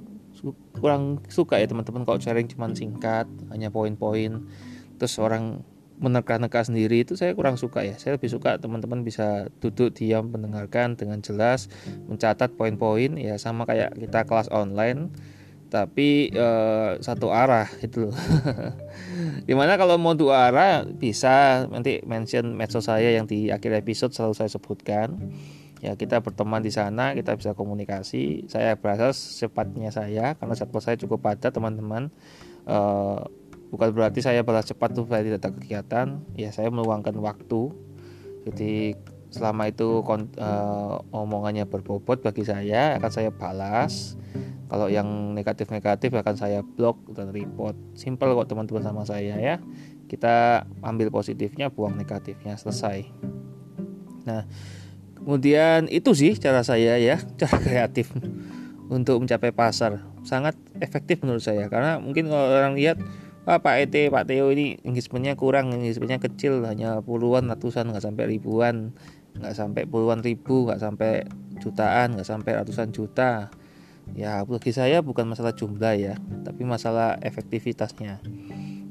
[0.80, 4.50] kurang suka ya teman-teman kalau sharing cuma singkat hanya poin-poin
[4.98, 5.62] terus orang
[6.02, 7.94] menerka-nerka sendiri itu saya kurang suka ya.
[7.96, 11.70] Saya lebih suka teman-teman bisa duduk diam mendengarkan dengan jelas
[12.10, 15.14] mencatat poin-poin ya sama kayak kita kelas online
[15.72, 18.12] tapi uh, satu arah itu loh.
[19.48, 20.84] Di mana kalau mau dua arah?
[20.84, 21.64] Bisa.
[21.64, 25.16] Nanti mention medsos saya yang di akhir episode selalu saya sebutkan.
[25.80, 28.52] Ya kita berteman di sana kita bisa komunikasi.
[28.52, 32.12] Saya berasa secepatnya saya karena jadwal saya cukup padat teman-teman.
[32.68, 33.24] Uh,
[33.72, 36.06] bukan berarti saya balas cepat tuh saya tidak ada kegiatan.
[36.36, 37.72] Ya saya meluangkan waktu.
[38.44, 39.00] Jadi
[39.32, 44.20] selama itu uh, omongannya berbobot bagi saya akan saya balas.
[44.68, 47.76] Kalau yang negatif-negatif akan saya blok dan report.
[47.96, 49.56] Simple kok teman-teman sama saya ya.
[50.04, 53.08] Kita ambil positifnya buang negatifnya selesai.
[54.28, 54.44] Nah
[55.16, 57.16] kemudian itu sih cara saya ya.
[57.40, 58.12] Cara kreatif
[58.92, 60.04] untuk mencapai pasar.
[60.28, 61.72] Sangat efektif menurut saya.
[61.72, 63.00] Karena mungkin kalau orang lihat
[63.46, 68.24] ah, Pak ET Pak Teo ini engagementnya kurang engagementnya kecil hanya puluhan ratusan nggak sampai
[68.30, 68.94] ribuan
[69.32, 71.24] nggak sampai puluhan ribu nggak sampai
[71.58, 73.50] jutaan nggak sampai ratusan juta.
[74.12, 78.18] Ya bagi saya bukan masalah jumlah ya tapi masalah efektivitasnya.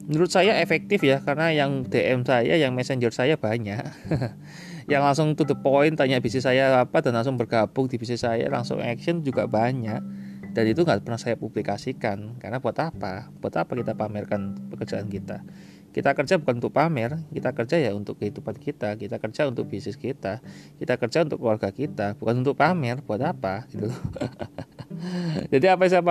[0.07, 3.83] Menurut saya efektif ya karena yang DM saya yang messenger saya banyak.
[4.89, 8.49] Yang langsung to the point tanya bisnis saya apa dan langsung bergabung di bisnis saya
[8.49, 10.01] langsung action juga banyak
[10.51, 12.35] dan itu nggak pernah saya publikasikan.
[12.39, 13.31] Karena buat apa?
[13.39, 15.43] Buat apa kita pamerkan pekerjaan kita?
[15.91, 19.99] Kita kerja bukan untuk pamer kita kerja ya untuk kehidupan kita kita kerja untuk bisnis
[19.99, 20.39] kita
[20.79, 23.03] kita kerja untuk keluarga kita bukan untuk pamer.
[23.03, 23.63] Buat apa?
[23.71, 23.87] Gitu.
[25.51, 26.03] Jadi apa yang saya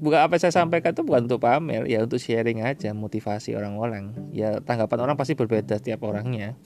[0.00, 4.12] bukan apa yang saya sampaikan itu bukan untuk pamer ya untuk sharing aja motivasi orang-orang.
[4.32, 6.56] Ya tanggapan orang pasti berbeda setiap orangnya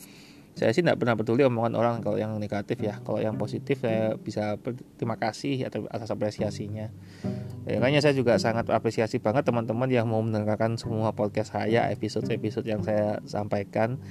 [0.59, 2.99] saya sih tidak pernah peduli omongan orang kalau yang negatif ya.
[3.01, 4.59] Kalau yang positif saya bisa
[4.99, 6.91] terima kasih atas apresiasinya.
[7.65, 12.67] Ya, makanya saya juga sangat apresiasi banget teman-teman yang mau mendengarkan semua podcast saya episode-episode
[12.67, 14.03] yang saya sampaikan.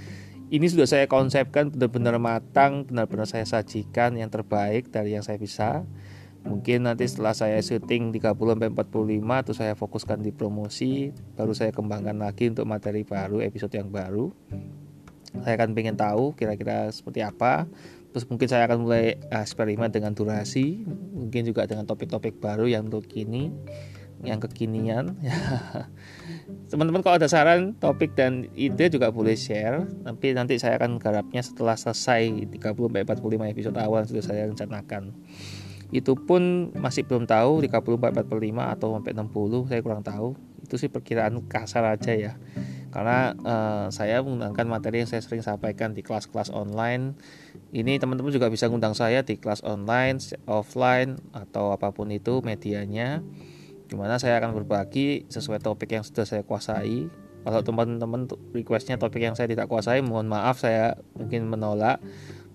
[0.49, 5.86] Ini sudah saya konsepkan benar-benar matang benar-benar saya sajikan yang terbaik dari yang saya bisa.
[6.47, 11.75] Mungkin nanti setelah saya syuting 30 sampai 45 terus saya fokuskan di promosi baru saya
[11.75, 14.32] kembangkan lagi untuk materi baru episode yang baru
[15.43, 17.69] saya akan pengen tahu kira-kira seperti apa.
[18.09, 20.81] Terus mungkin saya akan mulai eksperimen dengan durasi
[21.13, 23.53] mungkin juga dengan topik-topik baru yang untuk kini
[24.25, 25.15] yang kekinian.
[26.71, 29.87] Teman-teman kalau ada saran topik dan ide juga boleh share.
[30.03, 35.15] Tapi nanti saya akan garapnya setelah selesai 30-45 episode awal sudah saya rencanakan.
[35.89, 40.35] Itu pun masih belum tahu 30 45 atau sampai 60 saya kurang tahu.
[40.65, 42.33] Itu sih perkiraan kasar aja ya
[42.89, 47.13] karena uh, saya menggunakan materi yang saya sering sampaikan di kelas-kelas online.
[47.69, 50.17] Ini teman-teman juga bisa ngundang saya di kelas online
[50.49, 53.21] offline atau apa pun itu medianya.
[53.86, 57.10] Di mana saya akan berbagi sesuai topik yang sudah saya kuasai.
[57.45, 62.02] Kalau teman-teman requestnya topik yang saya tidak kuasai mohon maaf saya mungkin menolak.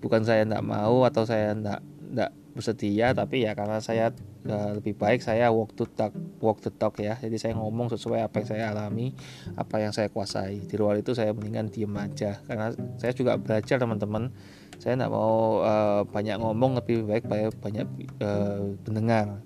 [0.03, 5.25] Bukan saya tidak mau atau saya tidak tidak bersedia tapi ya karena saya lebih baik
[5.25, 6.13] saya walk to talk
[6.45, 7.17] walk the talk ya.
[7.17, 9.17] Jadi saya ngomong sesuai apa yang saya alami
[9.57, 10.61] apa yang saya kuasai.
[10.69, 12.45] Di luar itu saya mendingan diem aja.
[12.45, 14.29] Karena saya juga belajar teman-teman.
[14.77, 17.25] Saya tidak mau uh, banyak ngomong lebih baik
[17.63, 17.87] banyak
[18.21, 19.41] uh, mendengar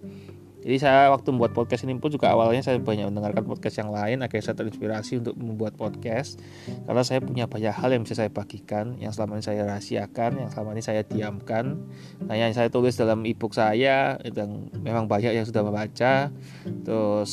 [0.59, 4.27] jadi saya waktu membuat podcast ini pun juga awalnya saya banyak mendengarkan podcast yang lain
[4.27, 6.42] akhirnya saya terinspirasi untuk membuat podcast.
[6.66, 10.51] Karena saya punya banyak hal yang bisa saya bagikan yang selama ini saya rahasiakan yang
[10.51, 11.79] selama ini saya diamkan.
[12.27, 16.35] Nah yang saya tulis dalam ebook saya yang memang banyak yang sudah membaca.
[16.66, 17.33] Terus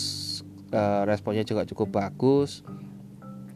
[0.70, 2.62] uh, responnya juga cukup bagus.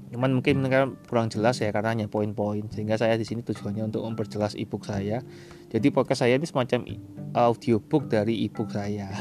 [0.09, 0.65] Cuman mungkin
[1.05, 2.65] kurang jelas ya karena hanya poin-poin.
[2.73, 5.21] Sehingga saya di sini tujuannya untuk memperjelas ebook saya
[5.69, 6.81] jadi podcast saya ini semacam
[7.37, 9.13] audiobook dari ebook saya.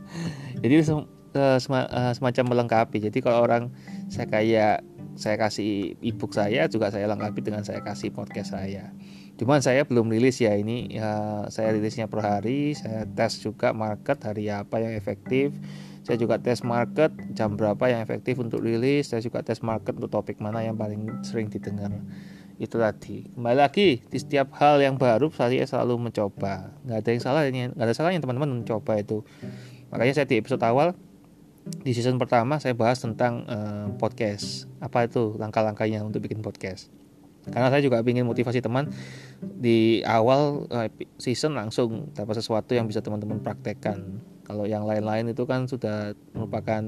[0.64, 0.88] Jadi eh,
[1.36, 3.04] eh, semacam melengkapi.
[3.04, 3.68] Jadi kalau orang
[4.08, 4.80] saya kayak
[5.20, 8.96] saya kasih ebook saya juga saya lengkapi dengan saya kasih podcast saya.
[9.36, 14.20] Cuman saya belum rilis ya ini ya, saya rilisnya per hari saya tes juga market
[14.20, 15.52] hari apa yang efektif
[16.04, 20.12] saya juga tes market jam berapa yang efektif untuk rilis saya juga tes market untuk
[20.12, 21.88] topik mana yang paling sering didengar
[22.60, 23.24] itu tadi.
[23.32, 26.76] Kembali lagi di setiap hal yang baru saya selalu mencoba.
[26.84, 29.24] Nggak ada yang salah nggak ada salahnya teman-teman mencoba itu.
[29.88, 30.92] Makanya saya di episode awal
[31.80, 34.68] di season pertama saya bahas tentang uh, podcast.
[34.76, 36.92] Apa itu langkah-langkahnya untuk bikin podcast.
[37.48, 38.92] Karena saya juga ingin motivasi teman
[39.40, 44.20] di awal uh, season langsung dapat sesuatu yang bisa teman-teman praktekkan
[44.50, 46.82] kalau yang lain-lain itu kan sudah merupakan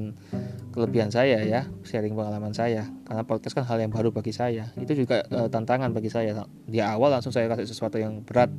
[0.74, 2.90] kelebihan saya ya, sharing pengalaman saya.
[3.06, 4.74] Karena podcast kan hal yang baru bagi saya.
[4.74, 6.42] Itu juga uh, tantangan bagi saya.
[6.66, 8.50] Di awal langsung saya kasih sesuatu yang berat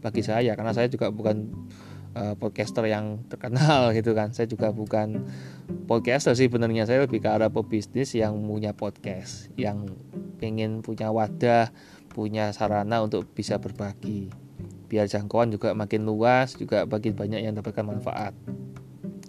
[0.00, 1.52] bagi saya karena saya juga bukan
[2.16, 4.32] uh, podcaster yang terkenal gitu kan.
[4.32, 5.28] Saya juga bukan
[5.84, 9.84] podcaster sih benernya saya lebih ke arah pebisnis yang punya podcast, yang
[10.40, 11.76] pengen punya wadah,
[12.08, 14.45] punya sarana untuk bisa berbagi
[14.86, 18.32] biar jangkauan juga makin luas juga bagi banyak yang dapatkan manfaat.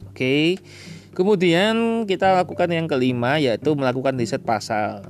[0.07, 0.61] Oke
[1.17, 5.01] kemudian kita lakukan yang kelima yaitu melakukan riset pasar.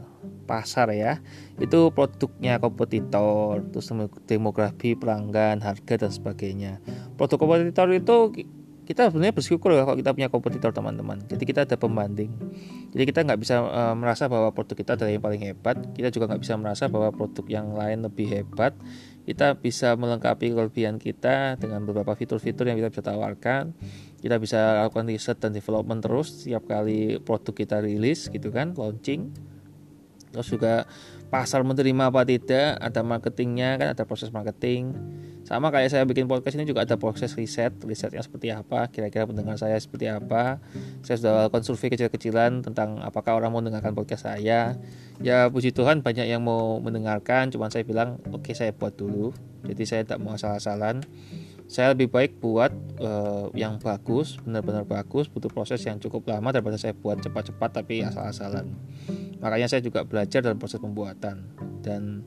[0.47, 1.19] Pasar ya
[1.59, 3.91] itu produknya kompetitor terus
[4.23, 6.79] demografi pelanggan harga dan sebagainya.
[7.19, 8.15] Produk kompetitor itu
[8.87, 11.19] kita sebenarnya bersyukur ya kalau kita punya kompetitor teman-teman.
[11.27, 12.31] Jadi kita ada pembanding.
[12.95, 15.75] Jadi kita nggak bisa uh, merasa bahwa produk kita adalah yang paling hebat.
[15.91, 18.71] Kita juga nggak bisa merasa bahwa produk yang lain lebih hebat
[19.27, 23.75] kita bisa melengkapi kelebihan kita dengan beberapa fitur-fitur yang kita bisa tawarkan.
[24.23, 29.35] Kita bisa lakukan riset dan development terus setiap kali produk kita rilis gitu kan launching.
[30.31, 30.87] Terus juga
[31.27, 34.95] pasar menerima apa tidak ada marketingnya kan ada proses marketing.
[35.47, 39.55] Sama kayak saya bikin podcast ini juga ada proses riset risetnya seperti apa kira-kira pendengar
[39.55, 40.59] saya seperti apa.
[41.03, 44.75] Saya sudah lakukan survei kecil-kecilan tentang apakah orang mau mendengarkan podcast saya.
[45.23, 49.31] Ya puji Tuhan banyak yang mau mendengarkan cuman saya bilang oke okay, saya buat dulu.
[49.67, 51.03] Jadi saya tidak mau asal-asalan
[51.67, 52.71] saya lebih baik buat
[53.03, 58.07] uh, yang bagus benar-benar bagus butuh proses yang cukup lama daripada saya buat cepat-cepat tapi
[58.07, 58.71] asal-asalan.
[59.43, 61.51] Makanya saya juga belajar dalam proses pembuatan.
[61.83, 62.25] Dan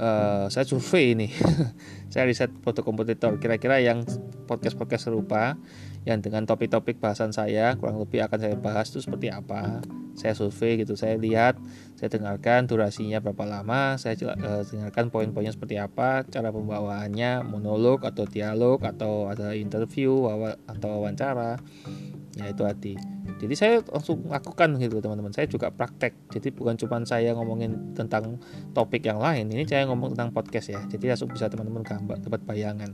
[0.00, 1.28] uh, saya survei ini.
[2.12, 4.00] Saya riset foto kompetitor kira-kira yang
[4.48, 5.60] podcast-podcast serupa
[6.06, 9.82] yang dengan topik-topik bahasan saya kurang lebih akan saya bahas itu seperti apa.
[10.18, 11.54] Saya survei gitu saya lihat
[11.94, 18.26] saya dengarkan durasinya berapa lama saya uh, dengarkan poin-poinnya seperti apa cara pembawaannya monolog atau
[18.26, 20.26] dialog atau ada interview
[20.66, 21.62] atau wawancara.
[22.34, 22.98] Ya itu hati
[23.38, 25.30] jadi saya langsung lakukan gitu teman-teman.
[25.30, 26.16] Saya juga praktek.
[26.34, 28.40] Jadi bukan cuma saya ngomongin tentang
[28.74, 30.80] topik yang lain ini saya ngomong tentang podcast ya.
[30.90, 32.90] Jadi langsung bisa teman-teman gambar dapat bayangan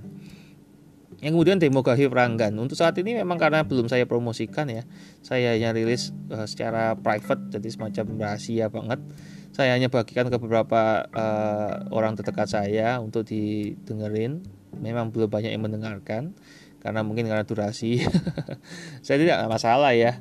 [1.24, 2.52] yang kemudian demografi Ranggan.
[2.60, 4.84] Untuk saat ini memang karena belum saya promosikan ya.
[5.24, 9.00] Saya hanya rilis uh, secara private jadi semacam rahasia banget.
[9.56, 14.44] Saya hanya bagikan ke beberapa uh, orang terdekat saya untuk didengerin.
[14.76, 16.36] Memang belum banyak yang mendengarkan
[16.84, 18.04] karena mungkin karena durasi.
[19.06, 20.20] Saya tidak masalah ya.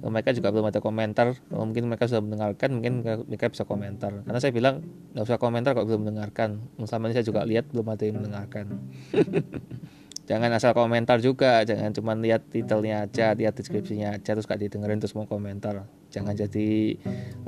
[0.00, 1.36] Mereka juga belum ada komentar.
[1.36, 4.24] Kalau mungkin mereka sudah mendengarkan mungkin mereka bisa komentar.
[4.24, 4.80] Karena saya bilang
[5.12, 6.64] nggak usah komentar kalau belum mendengarkan.
[6.88, 8.64] Selama ini saya juga lihat belum ada yang mendengarkan
[10.28, 15.00] jangan asal komentar juga jangan cuma lihat titelnya aja lihat deskripsinya aja terus gak didengerin
[15.00, 15.88] terus mau komentar.
[16.12, 16.96] Jangan jadi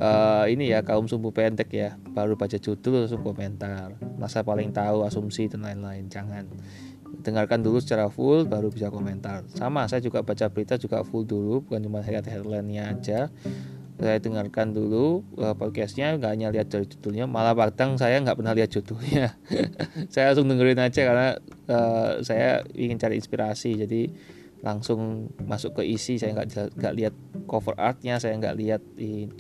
[0.00, 4.00] uh, ini ya kaum sumbu pendek ya baru baca judul langsung komentar.
[4.16, 6.48] Masa paling tahu asumsi dan lain-lain jangan.
[7.20, 9.44] Dengarkan dulu secara full baru bisa komentar.
[9.52, 13.28] Sama saya juga baca berita juga full dulu bukan cuma lihat headline-nya aja
[14.00, 18.56] saya dengarkan dulu uh, podcastnya nggak hanya lihat dari judulnya malah kadang saya nggak pernah
[18.56, 19.36] lihat judulnya.
[20.12, 21.28] Saya langsung dengerin aja karena
[21.68, 23.76] uh, saya ingin cari inspirasi.
[23.76, 24.08] Jadi
[24.60, 27.14] langsung masuk ke isi saya nggak nggak lihat
[27.48, 28.82] cover artnya saya nggak lihat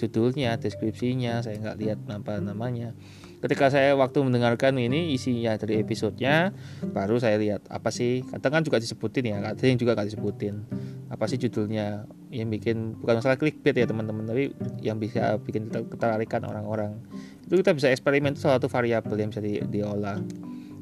[0.00, 2.96] judulnya deskripsinya saya nggak lihat apa namanya.
[3.40, 6.52] Ketika saya waktu mendengarkan ini isinya dari episodenya
[6.84, 8.20] baru saya lihat apa sih.
[8.28, 10.68] Kadang kan juga disebutin ya kadang juga gak disebutin
[11.10, 12.06] apa sih judulnya?
[12.30, 17.02] Yang bikin bukan masalah clickbait ya teman-teman tapi yang bisa bikin ketertarikan orang-orang.
[17.42, 20.22] Itu kita bisa eksperimen itu salah satu variabel yang bisa di, diolah.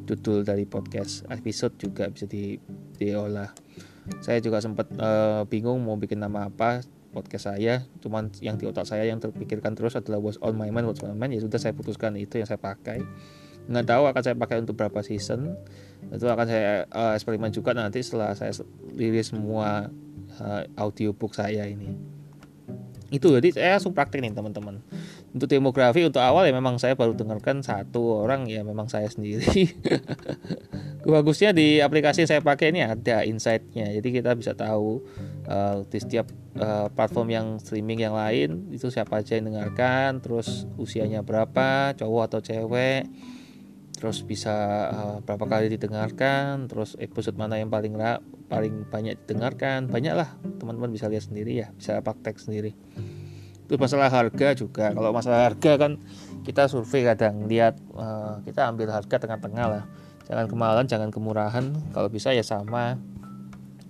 [0.04, 2.60] Judul dari podcast episode juga bisa di,
[3.00, 3.48] diolah.
[4.20, 7.88] Saya juga sempat uh, bingung mau bikin nama apa podcast saya.
[8.04, 11.16] Cuman yang di otak saya yang terpikirkan terus adalah what's on my mind what's on
[11.16, 11.36] my mind.
[11.36, 13.00] Ya sudah saya putuskan itu yang saya pakai.
[13.68, 15.56] Nggak tahu akan saya pakai untuk berapa season.
[16.12, 18.52] Itu akan saya uh, eksperimen juga nanti setelah saya
[18.92, 19.88] rilis semua
[20.40, 21.94] uh, audiobook saya ini.
[23.08, 24.84] Itu jadi saya langsung praktek nih teman-teman.
[25.32, 29.72] Untuk demografi untuk awal ya memang saya baru dengarkan satu orang ya memang saya sendiri.
[31.08, 33.88] Bagusnya di aplikasi yang saya pakai ini ada insightnya.
[33.96, 35.00] Jadi kita bisa tahu
[35.48, 36.28] uh, di setiap
[36.60, 42.22] uh, platform yang streaming yang lain itu siapa aja yang dengarkan terus usianya berapa cowok
[42.28, 43.08] atau cewek
[43.98, 44.54] terus bisa
[44.94, 47.98] uh, berapa kali didengarkan terus episode mana yang paling
[48.46, 52.78] paling banyak didengarkan banyak lah teman-teman bisa lihat sendiri ya bisa praktek sendiri.
[53.68, 54.96] Terus masalah harga juga.
[54.96, 56.00] Kalau masalah harga kan
[56.40, 59.84] kita survei kadang lihat uh, kita ambil harga tengah-tengah lah.
[60.24, 61.76] Jangan kemahalan jangan kemurahan.
[61.92, 62.96] Kalau bisa ya sama.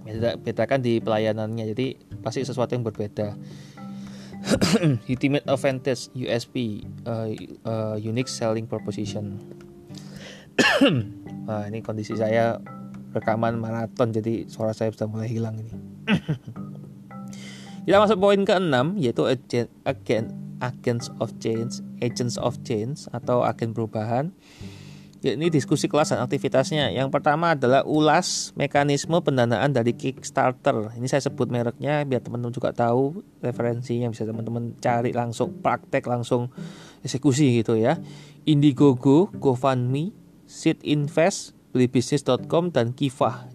[0.02, 1.64] Beda bedakan di pelayanannya.
[1.70, 3.38] Jadi pasti sesuatu yang berbeda.
[5.12, 7.30] Ultimate advantage USP uh,
[7.62, 9.38] uh, unique selling proposition
[11.48, 12.58] nah ini kondisi saya
[13.14, 15.72] rekaman maraton jadi suara saya sudah mulai hilang ini
[17.88, 20.28] kita masuk poin ke-6 yaitu agent, agent
[20.60, 24.34] agents of change agents of change atau agen perubahan
[25.18, 26.94] ini diskusi kelas dan aktivitasnya.
[26.94, 30.94] Yang pertama adalah ulas mekanisme pendanaan dari Kickstarter.
[30.94, 36.54] Ini saya sebut mereknya biar teman-teman juga tahu referensinya bisa teman-teman cari langsung praktek langsung
[37.02, 37.98] eksekusi gitu ya.
[38.46, 40.14] Indiegogo, GoFundMe,
[40.48, 41.52] Seed Invest,
[42.72, 43.52] dan Kifah.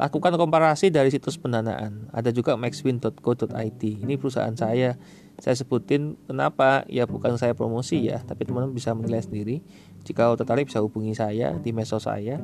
[0.00, 2.08] Lakukan komparasi dari situs pendanaan.
[2.14, 3.82] Ada juga maxwin.co.id.
[3.82, 4.96] Ini perusahaan saya.
[5.36, 9.60] Saya sebutin kenapa ya bukan saya promosi ya, tapi teman-teman bisa menilai sendiri
[10.04, 12.40] jika tertarik bisa hubungi saya di medsos saya.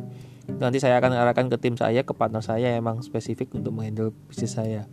[0.47, 4.13] Nanti saya akan arahkan ke tim saya, ke partner saya yang memang spesifik untuk menghandle
[4.29, 4.89] bisnis saya.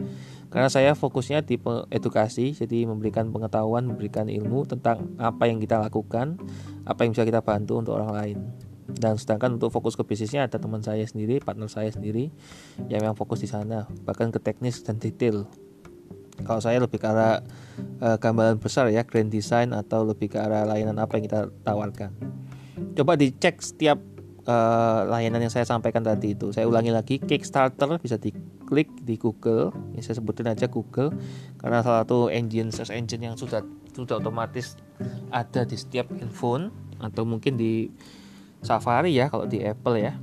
[0.52, 1.60] Karena saya fokusnya di
[1.92, 6.38] edukasi, jadi memberikan pengetahuan, memberikan ilmu tentang apa yang kita lakukan,
[6.86, 8.40] apa yang bisa kita bantu untuk orang lain.
[8.88, 12.32] Dan sedangkan untuk fokus ke bisnisnya ada teman saya sendiri, partner saya sendiri
[12.92, 15.48] yang memang fokus di sana, bahkan ke teknis dan detail.
[16.44, 17.46] Kalau saya lebih ke arah
[18.02, 22.12] uh, gambaran besar ya, grand design atau lebih ke arah layanan apa yang kita tawarkan.
[22.98, 24.02] Coba dicek setiap
[24.48, 26.52] uh, layanan yang saya sampaikan tadi itu.
[26.52, 29.72] Saya ulangi lagi Kickstarter bisa diklik di Google.
[29.96, 31.14] Ya saya sebutin aja Google
[31.60, 34.76] karena salah satu engine search engine yang sudah sudah otomatis
[35.30, 37.94] ada di setiap handphone atau mungkin di
[38.64, 40.16] Safari ya kalau di Apple ya.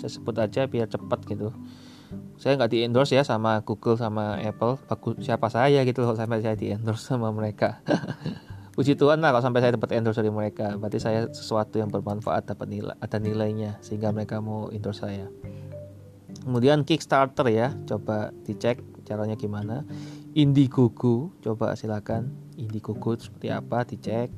[0.00, 1.52] Saya sebut aja biar cepat gitu.
[2.40, 4.80] Saya nggak di endorse ya sama Google sama Apple.
[4.88, 7.84] Bagus siapa saya gitu kalau sampai saya di endorse sama mereka.
[8.78, 10.72] Puji Tuhan lah kalau sampai saya dapat endorse dari mereka.
[10.78, 15.26] Berarti saya sesuatu yang bermanfaat dapat nilai ada nilainya sehingga mereka mau endorse saya.
[16.46, 19.82] Kemudian Kickstarter ya coba dicek caranya gimana.
[20.32, 22.30] Indiegogo coba silakan.
[22.54, 24.30] Indiegogo seperti apa dicek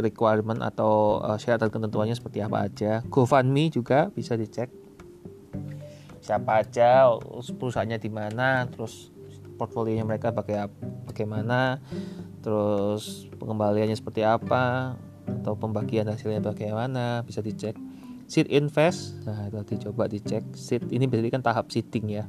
[0.00, 3.04] requirement atau uh, syarat dan ketentuannya seperti apa aja.
[3.12, 4.72] GoFundMe juga bisa dicek.
[6.22, 7.12] Siapa aja
[7.58, 9.12] perusahaannya di mana terus
[9.60, 10.70] portfolionya mereka pakai
[11.04, 11.82] bagaimana
[12.40, 14.96] terus pengembaliannya seperti apa
[15.42, 17.76] atau pembagian hasilnya bagaimana bisa dicek.
[18.24, 20.56] Seed invest nah itu dicoba dicek.
[20.56, 22.24] Seed ini berarti kan tahap seeding ya.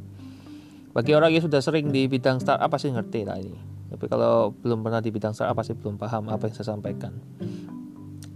[0.93, 4.81] Bagi orang yang sudah sering di bidang startup pasti ngerti lah ini tapi kalau belum
[4.81, 7.13] pernah di bidang startup pasti belum paham apa yang saya sampaikan.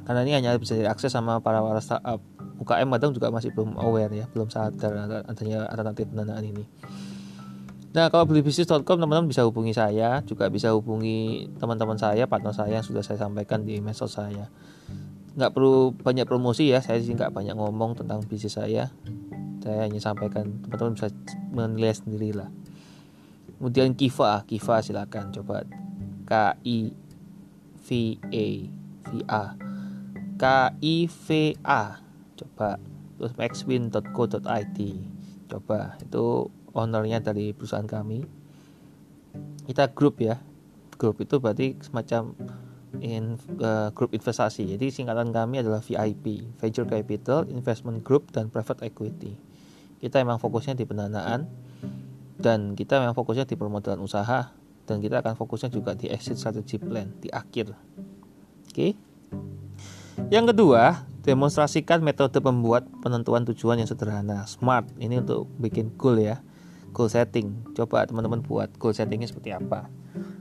[0.05, 2.21] Karena ini hanya bisa diakses sama para para startup.
[2.61, 6.65] UKM kadang juga masih belum aware ya belum sadar adanya alternatif pendanaan ini.
[7.97, 12.77] Nah kalau beli bisnis.com teman-teman bisa hubungi saya juga bisa hubungi teman-teman saya partner saya
[12.77, 14.49] yang sudah saya sampaikan di medsos saya.
[15.37, 18.93] Nggak perlu banyak promosi ya saya sih nggak banyak ngomong tentang bisnis saya.
[19.65, 21.09] Saya hanya sampaikan teman-teman bisa
[21.49, 22.49] menilai sendiri lah
[23.57, 25.65] kemudian Kiva Kiva silakan coba.
[26.27, 26.33] K
[26.63, 26.93] I
[27.81, 27.87] V
[28.21, 28.47] A
[29.07, 29.43] V A.
[30.37, 30.43] K
[30.81, 31.27] I V
[31.65, 31.99] A
[32.37, 32.77] coba.
[33.17, 34.79] Terus maxwin.co.id
[35.49, 35.79] coba.
[36.03, 38.21] Itu ownernya dari perusahaan kami.
[39.65, 40.37] Kita grup ya.
[40.97, 42.33] Grup itu berarti semacam
[43.01, 44.65] in, uh, grup investasi.
[44.77, 49.33] Jadi singkatan kami adalah VIP Venture Capital Investment Group dan Private Equity.
[49.97, 51.66] Kita emang fokusnya di pendanaan
[52.37, 54.53] dan kita memang fokusnya di permodalan usaha
[54.87, 57.75] dan kita akan fokusnya juga di exit strategy plan di akhir.
[58.69, 58.95] Oke?
[60.31, 64.47] Yang kedua demonstrasikan metode pembuat penentuan tujuan yang sederhana.
[64.47, 64.87] Smart.
[64.95, 66.39] Ini untuk bikin goal ya.
[66.95, 67.67] Goal setting.
[67.75, 69.91] Coba teman-teman buat goal settingnya seperti apa.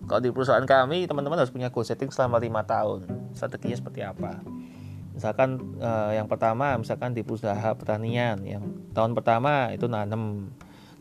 [0.06, 3.04] Kalau di perusahaan kami teman-teman harus punya goal setting selama lima tahun.
[3.34, 4.38] Strateginya seperti apa?
[5.12, 8.62] Misalkan eh, yang pertama misalkan di perusahaan pertanian yang
[8.94, 10.54] tahun pertama itu nanam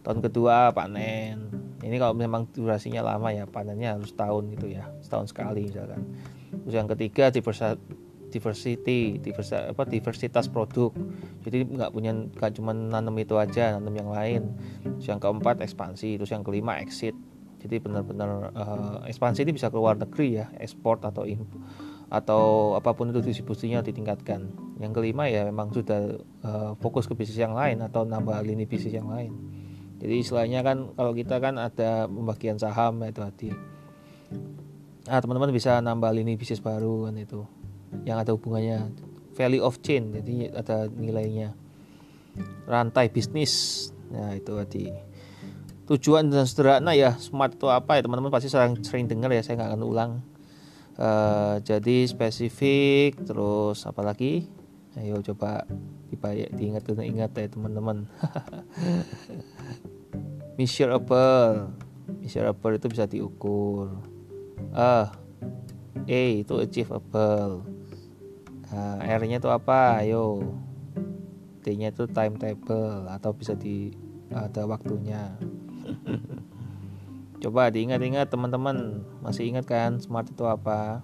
[0.06, 1.49] tahun kedua panen.
[1.82, 6.06] Ini kalau memang durasinya lama ya panennya harus tahun gitu ya setahun sekali misalkan.
[6.66, 10.93] Terus yang ketiga diversity divers, apa diversitas produk.
[11.41, 14.53] Jadi nggak punya nggak cuma nanam itu aja nanam yang lain.
[14.97, 16.22] Terus yang keempat ekspansi.
[16.22, 17.18] Terus yang kelima exit.
[17.66, 21.58] Jadi benar-benar uh, ekspansi ini bisa keluar negeri ya ekspor atau impor
[22.06, 24.53] atau apa pun itu distribusinya ditingkatkan.
[24.78, 28.93] Yang kelima ya memang sudah uh, fokus ke bisnis yang lain atau nambah lini bisnis
[28.93, 29.64] yang lain
[30.06, 33.49] jadi istilahnya kan kalau kita kan ada pembagian saham itu hati
[35.10, 37.45] nah teman-teman bisa nambah lini bisnis baru kan itu
[38.03, 38.91] yang ada hubungannya.
[39.36, 41.56] Value of chain jadi ada nilainya.
[42.68, 44.91] Rantai bisnis nah itu tadi.
[45.86, 49.62] Tujuan dan sederhana ya smart itu apa ya teman-teman pasti sering sering dengar ya saya
[49.62, 50.12] nggak akan ulang.
[50.95, 54.47] Uh, jadi spesifik terus apalagi
[54.95, 55.68] ayo coba
[56.56, 58.08] diingat ingat ya teman-teman
[60.56, 61.72] measurable
[62.22, 63.91] measurable itu bisa diukur.
[64.74, 65.14] Ah
[66.06, 67.66] A itu achievable.
[68.70, 70.03] Nah, R nya itu apa?
[70.03, 70.53] Ayo.
[71.64, 73.95] T nya itu timetable atau bisa di
[74.30, 75.34] ada waktunya.
[77.41, 79.01] Coba diingat-ingat teman-teman.
[79.24, 81.01] Masih ingat kan smart itu apa?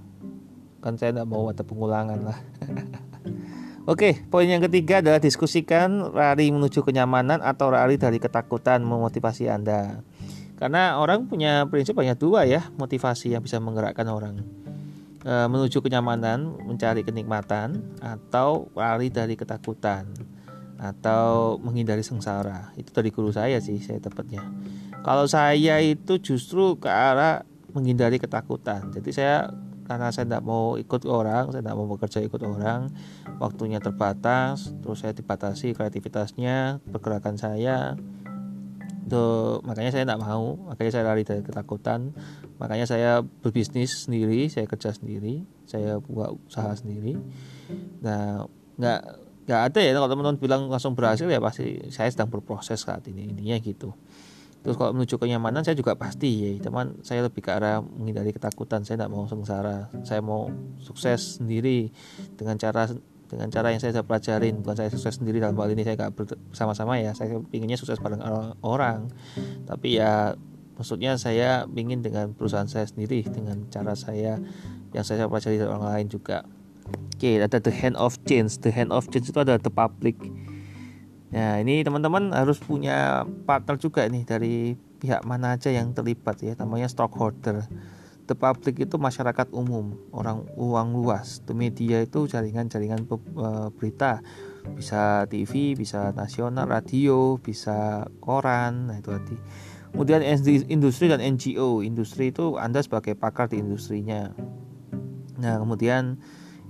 [0.82, 2.39] Kan saya tidak mau ada pengulangan lah
[3.89, 10.05] Oke, poin yang ketiga adalah diskusikan lari menuju kenyamanan atau lari dari ketakutan memotivasi Anda.
[10.61, 14.45] Karena orang punya prinsip hanya dua ya, motivasi yang bisa menggerakkan orang.
[15.25, 20.05] E, menuju kenyamanan, mencari kenikmatan, atau lari dari ketakutan,
[20.77, 22.77] atau menghindari sengsara.
[22.77, 24.45] Itu dari guru saya sih, saya tepatnya.
[25.01, 27.41] Kalau saya itu justru ke arah
[27.73, 28.93] menghindari ketakutan.
[28.93, 29.49] Jadi saya
[29.98, 32.92] karena saya tidak mau ikut orang saya tidak mau bekerja ikut orang.
[33.42, 38.00] Waktunya terbatas terus saya dibatasi kreativitasnya pergerakan saya.
[39.12, 40.56] Tuh, makanya saya tidak mau.
[40.72, 42.16] Makanya saya lari dari ketakutan.
[42.62, 47.20] Makanya saya berbisnis sendiri saya kerja sendiri saya buat usaha sendiri.
[48.00, 48.48] Nah
[48.80, 49.02] nggak
[49.52, 53.30] nggak ada ya kalau teman-teman bilang langsung berhasil ya pasti saya sedang berproses saat ini
[53.36, 53.92] intinya gitu
[54.62, 56.49] Terus kalau menuju kenyamanan saya juga pasti ya.
[56.62, 58.86] Teman saya lebih ke arah menghindari ketakutan.
[58.86, 59.89] Saya tidak mau sengsara.
[60.05, 61.89] Saya mau sukses sendiri
[62.38, 62.86] dengan cara
[63.26, 64.62] dengan cara yang saya, pelajarin.
[64.62, 67.18] Bukan saya sukses sendiri dalam hal ini saya gak bersama-sama ya.
[67.18, 68.22] Saya inginnya sukses bareng
[68.62, 69.09] orang
[69.66, 70.38] tapi ya
[70.78, 74.38] maksudnya saya ingin dengan perusahaan saya sendiri dengan cara saya
[74.91, 76.45] yang saya pelajari dari orang lain juga.
[76.91, 78.62] Oke okay, ada the hand of change.
[78.62, 80.20] The hand of change itu adalah the public
[81.32, 86.53] Nah ini teman-teman harus punya partner juga nih dari pihak mana aja yang terlibat ya
[86.59, 87.65] namanya stockholder.
[88.29, 91.43] The public itu masyarakat umum, orang uang luas.
[91.43, 94.23] The media itu jaringan-jaringan uh, berita,
[94.69, 99.38] bisa TV bisa nasional radio bisa koran nah itu hati
[99.91, 100.21] kemudian
[100.69, 104.32] industri dan NGO industri itu anda sebagai pakar di industrinya
[105.41, 106.21] nah kemudian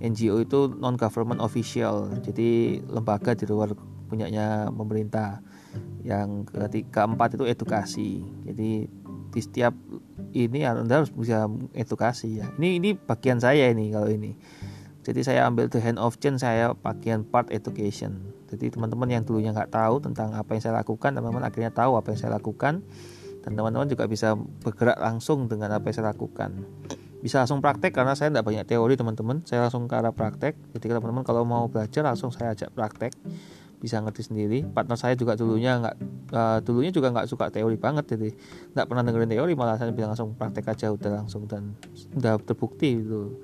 [0.02, 3.76] NGO itu non government official jadi lembaga di luar
[4.12, 5.40] punyanya pemerintah.
[6.04, 6.52] Yang
[6.92, 8.20] keempat itu edukasi.
[8.44, 8.92] Jadi
[9.32, 9.72] di setiap
[10.36, 12.52] ini anda harus bisa edukasi ya.
[12.60, 14.36] Ini ini bagian saya ini kalau ini.
[15.02, 18.22] Jadi saya ambil the hand of change saya bagian part education.
[18.52, 22.14] Jadi teman-teman yang dulunya nggak tahu tentang apa yang saya lakukan teman-teman akhirnya tahu apa
[22.14, 22.84] yang saya lakukan
[23.42, 26.52] dan teman-teman juga bisa bergerak langsung dengan apa yang saya lakukan.
[27.22, 29.42] Bisa langsung praktek karena saya tidak banyak teori teman-teman.
[29.46, 30.58] Saya langsung ke arah praktek.
[30.78, 33.14] Jadi teman-teman kalau mau belajar langsung saya ajak praktek
[33.82, 35.96] bisa ngerti sendiri partner saya juga dulunya nggak
[36.32, 38.30] uh, dulunya juga nggak suka teori banget jadi
[38.78, 41.74] nggak pernah dengerin teori malah saya bilang langsung praktek aja udah langsung dan
[42.14, 43.42] udah terbukti gitu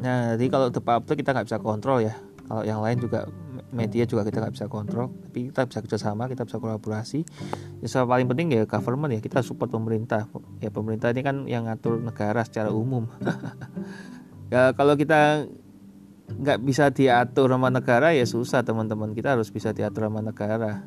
[0.00, 2.14] Nah, jadi kalau the public kita nggak bisa kontrol ya.
[2.46, 3.26] Kalau yang lain juga
[3.70, 7.22] media juga kita nggak bisa kontrol, tapi kita bisa kerjasama, kita bisa kolaborasi.
[7.82, 10.26] Yang paling penting ya government ya kita support pemerintah.
[10.58, 13.06] Ya pemerintah ini kan yang ngatur negara secara umum.
[14.54, 15.46] ya kalau kita
[16.38, 19.10] nggak bisa diatur sama negara ya susah teman-teman.
[19.16, 20.84] Kita harus bisa diatur sama negara.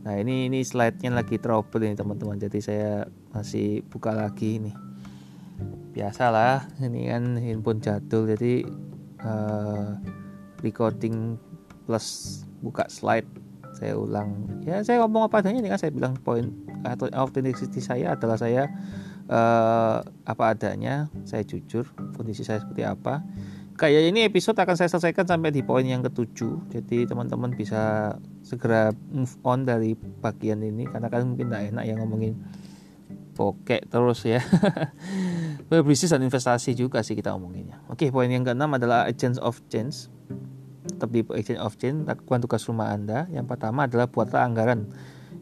[0.00, 2.40] Nah ini ini slide-nya lagi trouble ini teman-teman.
[2.40, 4.90] Jadi saya masih buka lagi nih
[5.90, 8.62] biasalah ini kan handphone jadul jadi
[9.26, 9.98] uh,
[10.62, 11.34] recording
[11.84, 13.26] plus buka slide
[13.74, 16.54] saya ulang ya saya ngomong apa adanya ini kan saya bilang poin
[16.86, 18.70] atau authenticity saya adalah saya
[19.26, 23.24] uh, apa adanya saya jujur kondisi saya seperti apa
[23.80, 26.68] kayak ini episode akan saya selesaikan sampai di poin yang ketujuh.
[26.68, 28.12] Jadi teman-teman bisa
[28.44, 32.36] segera move on dari bagian ini karena kan mungkin tidak enak ya ngomongin
[33.32, 34.44] bokek terus ya.
[35.72, 37.80] Berbisnis dan investasi juga sih kita omonginnya.
[37.88, 40.12] Oke poin yang keenam adalah agents of change.
[40.84, 43.32] Tetap di agent of change lakukan tugas rumah anda.
[43.32, 44.92] Yang pertama adalah buatlah anggaran.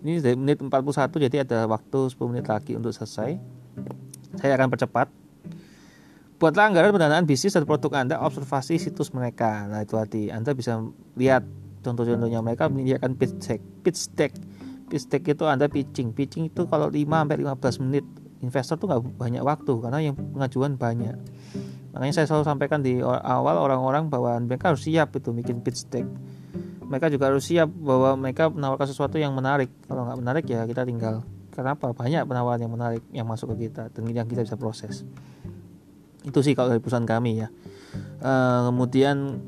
[0.06, 3.34] Ini dari menit 41 jadi ada waktu 10 menit lagi untuk selesai.
[4.38, 5.10] Saya akan percepat
[6.38, 10.78] buatlah anggaran pendanaan bisnis dan produk anda observasi situs mereka nah itu hati anda bisa
[11.18, 11.42] lihat
[11.82, 14.32] contoh-contohnya mereka menyediakan pitch deck pitch deck
[14.88, 16.16] pitch deck itu Anda pitching.
[16.16, 18.04] Pitching itu kalau 5 sampai 15 menit
[18.40, 21.14] investor tuh nggak banyak waktu karena yang pengajuan banyak.
[21.92, 26.08] Makanya saya selalu sampaikan di awal orang-orang bahwa mereka harus siap itu bikin pitch deck.
[26.88, 29.68] Mereka juga harus siap bahwa mereka menawarkan sesuatu yang menarik.
[29.84, 31.20] Kalau nggak menarik ya kita tinggal.
[31.52, 31.90] Kenapa?
[31.92, 35.04] Banyak penawaran yang menarik yang masuk ke kita dan yang kita bisa proses.
[36.28, 37.48] Itu sih kalau dari perusahaan kami ya.
[38.20, 39.40] Uh, kemudian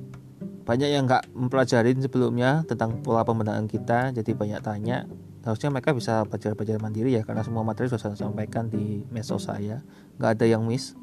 [0.64, 5.04] banyak yang nggak mempelajari sebelumnya tentang pola pembenahan kita, jadi banyak tanya.
[5.44, 9.84] Harusnya mereka bisa belajar-belajar mandiri ya karena semua materi sudah saya sampaikan di medsos saya.
[10.20, 10.96] Nggak ada yang miss.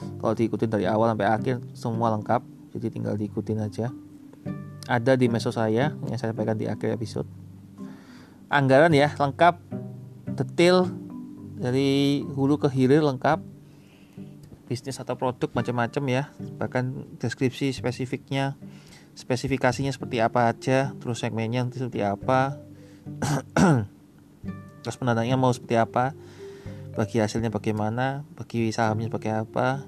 [0.00, 2.40] Kalau diikutin dari awal sampai akhir semua lengkap.
[2.72, 3.92] Jadi tinggal diikutin aja.
[4.88, 7.28] Ada di medsos saya yang saya sampaikan di akhir episode.
[8.48, 9.60] Anggaran ya lengkap.
[10.40, 10.88] Detail
[11.60, 13.44] dari hulu ke hilir lengkap
[14.70, 16.22] bisnis atau produk macam-macam ya.
[16.38, 18.54] Bahkan deskripsi spesifiknya
[19.18, 22.54] spesifikasinya seperti apa aja terus segmennya seperti apa.
[24.80, 26.14] Terus pendananya mau seperti apa
[26.94, 29.82] bagi hasilnya bagaimana bagi sahamnya seperti apa.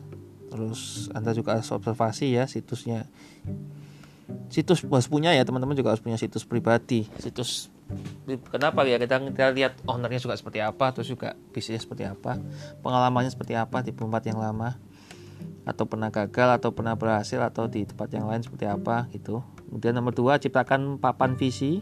[0.50, 3.06] Terus anda juga harus observasi ya situsnya
[4.48, 7.08] situs harus punya ya teman-teman juga harus punya situs pribadi.
[7.18, 7.72] Situs
[8.48, 12.40] kenapa ya kita, kita lihat ownernya juga seperti apa terus juga bisnisnya seperti apa
[12.80, 14.80] pengalamannya seperti apa di tempat yang lama
[15.62, 19.42] atau pernah gagal atau pernah berhasil atau di tempat yang lain seperti apa gitu.
[19.70, 21.80] Kemudian nomor dua ciptakan papan visi.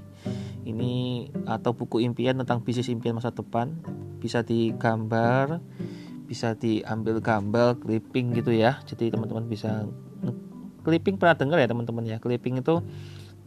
[0.60, 3.72] Ini atau buku impian tentang bisnis impian masa depan.
[4.20, 5.64] Bisa digambar
[6.28, 8.78] bisa diambil gambar clipping gitu ya.
[8.86, 9.88] Jadi teman-teman bisa
[10.80, 12.16] clipping pernah dengar ya teman-teman ya?
[12.18, 12.84] Clipping itu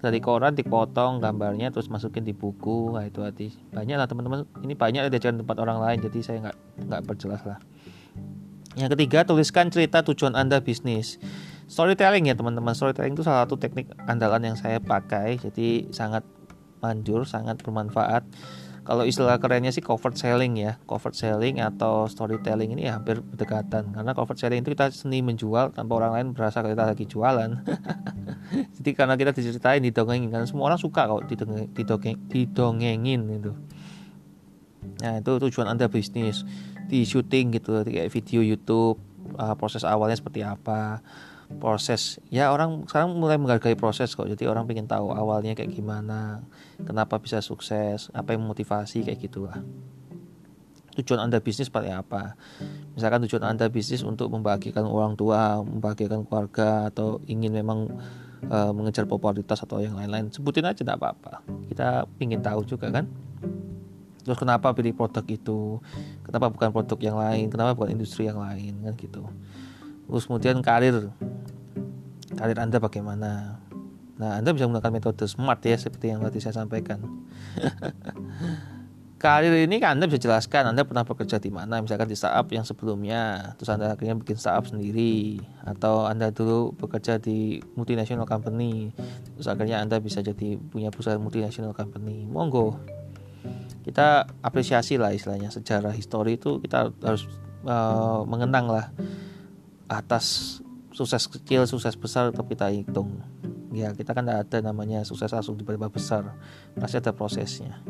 [0.03, 2.91] dari koran dipotong gambarnya terus masukin di buku.
[2.91, 4.43] Nah itu hati banyak lah teman-teman.
[4.59, 6.57] Ini banyak di tempat orang lain jadi saya nggak
[6.91, 7.57] nggak perjelas lah.
[8.75, 11.21] Yang ketiga tuliskan cerita tujuan anda bisnis.
[11.71, 12.75] Storytelling ya teman-teman.
[12.75, 16.27] Storytelling itu salah satu teknik andalan yang saya pakai jadi sangat
[16.83, 18.27] manjur sangat bermanfaat
[18.83, 20.75] kalau istilah kerennya sih covered selling ya.
[20.83, 23.95] Covered selling atau storytelling ini ya hampir berdekatan.
[23.95, 27.63] Karena covered selling itu kita seni menjual tanpa orang lain berasa kita lagi jualan.
[28.77, 30.29] Jadi karena kita diceritain didongengin.
[30.31, 33.53] Kan semua orang suka kok didongeng, didongeng, didongengin itu
[34.99, 36.43] nah itu tujuan anda bisnis.
[36.87, 38.99] Di syuting gitu kayak video YouTube
[39.39, 40.99] uh, proses awalnya seperti apa
[41.57, 42.21] proses.
[42.29, 44.29] Ya orang sekarang mulai menghargai proses kok.
[44.29, 46.43] Jadi orang pengen tahu awalnya kayak gimana
[46.81, 49.61] kenapa bisa sukses apa yang motivasi kayak gitulah.
[50.93, 52.37] Tujuan anda bisnis seperti apa?
[52.93, 57.89] Misalkan tujuan anda bisnis untuk membagikan orang tua membagikan keluarga atau ingin memang
[58.45, 61.41] uh, mengejar popularitas atau yang lain-lain sebutin aja tidak apa-apa.
[61.65, 63.09] Kita ingin tahu juga kan?
[64.23, 65.81] Terus kenapa pilih produk itu?
[66.23, 67.49] Kenapa bukan produk yang lain?
[67.49, 68.77] Kenapa bukan industri yang lain?
[68.85, 69.25] Kan gitu
[70.07, 71.11] terus kemudian karir.
[72.33, 73.61] Karir anda bagaimana?
[74.17, 77.01] Nah anda bisa menggunakan metode smart ya seperti yang tadi saya sampaikan.
[79.23, 82.67] Karir ini kan Anda bisa jelaskan Anda pernah bekerja di mana misalkan di startup yang
[82.67, 88.91] sebelumnya terus Anda akhirnya bikin startup sendiri atau Anda dulu bekerja di multinational company
[89.31, 92.27] terus akhirnya Anda bisa jadi punya perusahaan multinational company.
[92.27, 92.83] Monggo.
[93.87, 97.23] Kita apresiasi lah istilahnya sejarah histori itu kita harus
[97.63, 98.91] uh, mengenang lah
[99.93, 100.59] atas
[100.93, 103.21] sukses kecil sukses besar tetap kita hitung
[103.73, 106.37] ya kita kan tidak ada namanya sukses langsung tiba-tiba besar
[106.77, 107.81] pasti ada prosesnya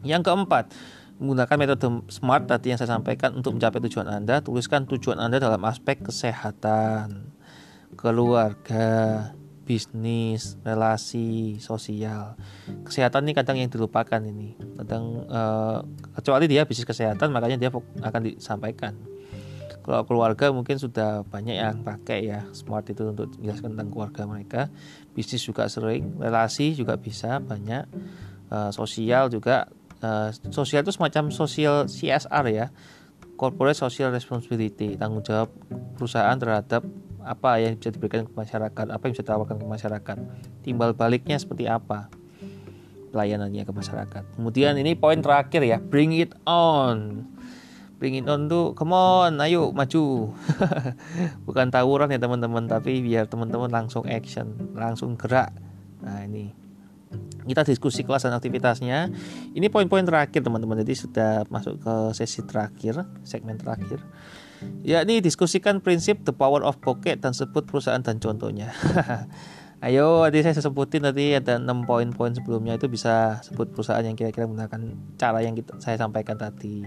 [0.00, 0.72] yang keempat,
[1.20, 5.60] menggunakan metode SMART tadi yang saya sampaikan untuk mencapai tujuan Anda, tuliskan tujuan Anda dalam
[5.68, 7.36] aspek kesehatan,
[8.00, 9.30] keluarga,
[9.68, 12.40] bisnis, relasi, sosial.
[12.88, 14.56] Kesehatan ini kadang yang dilupakan ini.
[14.80, 15.84] Kadang uh,
[16.16, 18.96] kecuali dia bisnis kesehatan makanya dia akan disampaikan.
[19.90, 24.70] Kalau keluarga mungkin sudah banyak yang pakai ya smart itu untuk menjelaskan tentang keluarga mereka.
[25.18, 27.90] Bisnis juga sering, relasi juga bisa banyak.
[28.54, 29.66] Uh, sosial juga
[29.98, 32.70] uh, sosial itu semacam sosial CSR ya.
[33.34, 35.50] Corporate social responsibility tanggung jawab
[35.98, 36.86] perusahaan terhadap
[37.26, 40.16] apa yang bisa diberikan ke masyarakat apa yang bisa ditawarkan ke masyarakat.
[40.62, 42.06] Timbal baliknya seperti apa?
[43.10, 44.38] Pelayanannya ke masyarakat.
[44.38, 47.26] Kemudian ini poin terakhir ya bring it on
[48.00, 50.32] bring it on tuh come on ayo maju
[51.46, 55.52] bukan tawuran ya teman-teman tapi biar teman-teman langsung action langsung gerak
[56.00, 56.56] nah ini
[57.40, 59.10] kita diskusi kelas dan aktivitasnya.
[59.56, 60.78] Ini poin-poin terakhir teman-teman.
[60.86, 63.98] Jadi sudah masuk ke sesi terakhir, segmen terakhir.
[64.84, 68.70] Ya ini diskusikan prinsip the power of pocket dan sebut perusahaan dan contohnya.
[69.80, 74.44] Ayo, tadi saya sebutin tadi ada 6 poin-poin sebelumnya itu bisa sebut perusahaan yang kira-kira
[74.44, 76.84] menggunakan cara yang kita, saya sampaikan tadi.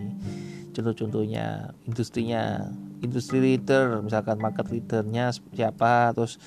[0.73, 2.73] Contoh-contohnya, industrinya,
[3.05, 6.41] industri leader, misalkan market leadernya siapa, terus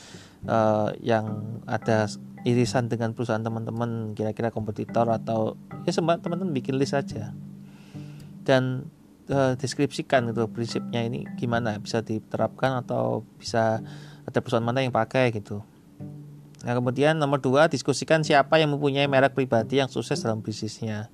[0.50, 2.10] uh, yang ada
[2.46, 7.34] irisan dengan perusahaan teman-teman kira-kira kompetitor atau ya sempat teman-teman bikin list saja.
[8.46, 8.90] Dan
[9.30, 13.82] uh, deskripsikan gitu prinsipnya ini gimana bisa diterapkan atau bisa
[14.26, 15.62] ada perusahaan mana yang pakai gitu.
[16.66, 21.10] Nah kemudian nomor dua diskusikan siapa yang mempunyai merek pribadi yang sukses dalam bisnisnya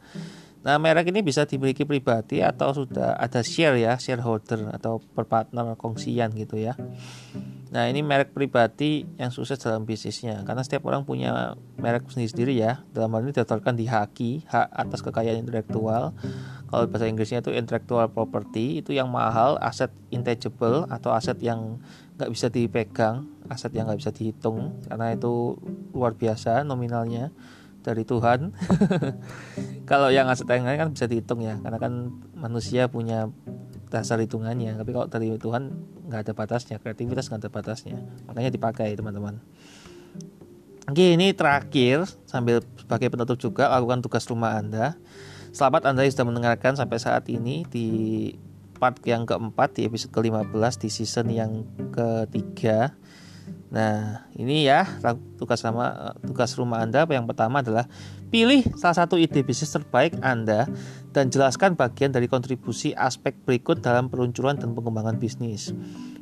[0.62, 6.30] Nah, merek ini bisa dimiliki pribadi atau sudah ada share ya, shareholder atau perpartner kongsian
[6.38, 6.78] gitu ya.
[7.74, 12.86] Nah, ini merek pribadi yang sukses dalam bisnisnya karena setiap orang punya merek sendiri-sendiri ya.
[12.94, 16.14] Dalam hal ini didaftarkan di HAKI, hak atas kekayaan intelektual.
[16.70, 21.82] Kalau bahasa Inggrisnya itu intellectual property, itu yang mahal, aset intangible atau aset yang
[22.16, 25.58] nggak bisa dipegang, aset yang nggak bisa dihitung karena itu
[25.90, 27.34] luar biasa nominalnya
[27.82, 28.54] dari Tuhan.
[29.90, 33.28] kalau yang aset lain kan bisa dihitung ya, karena kan manusia punya
[33.92, 34.78] dasar hitungannya.
[34.78, 35.62] Tapi kalau dari Tuhan
[36.08, 37.98] nggak ada batasnya, kreativitas nggak ada batasnya.
[38.30, 39.42] Makanya dipakai teman-teman.
[40.88, 44.98] Oke, ini terakhir sambil sebagai penutup juga lakukan tugas rumah Anda.
[45.54, 47.88] Selamat Anda sudah mendengarkan sampai saat ini di
[48.82, 51.62] part yang keempat di episode ke-15 di season yang
[51.94, 52.98] ketiga
[53.72, 54.84] Nah, ini ya
[55.40, 57.88] tugas sama tugas rumah Anda yang pertama adalah
[58.28, 60.68] pilih salah satu ide bisnis terbaik Anda
[61.16, 65.72] dan jelaskan bagian dari kontribusi aspek berikut dalam peluncuran dan pengembangan bisnis.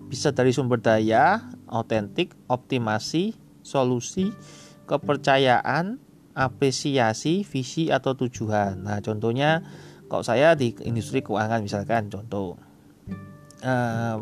[0.07, 4.31] Bisa dari sumber daya, autentik, optimasi, solusi,
[4.87, 5.99] kepercayaan,
[6.35, 8.87] apresiasi, visi atau tujuan.
[8.87, 9.63] Nah, contohnya
[10.11, 12.59] kalau saya di industri keuangan misalkan contoh
[13.63, 14.19] uh,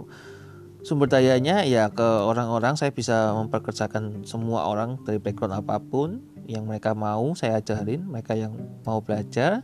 [0.83, 2.79] sumber dayanya ya ke orang-orang.
[2.79, 8.33] Saya bisa memperkerjakan semua orang dari background apa pun yang mereka mau saya ajarin mereka
[8.33, 8.57] yang
[8.87, 9.62] mau belajar.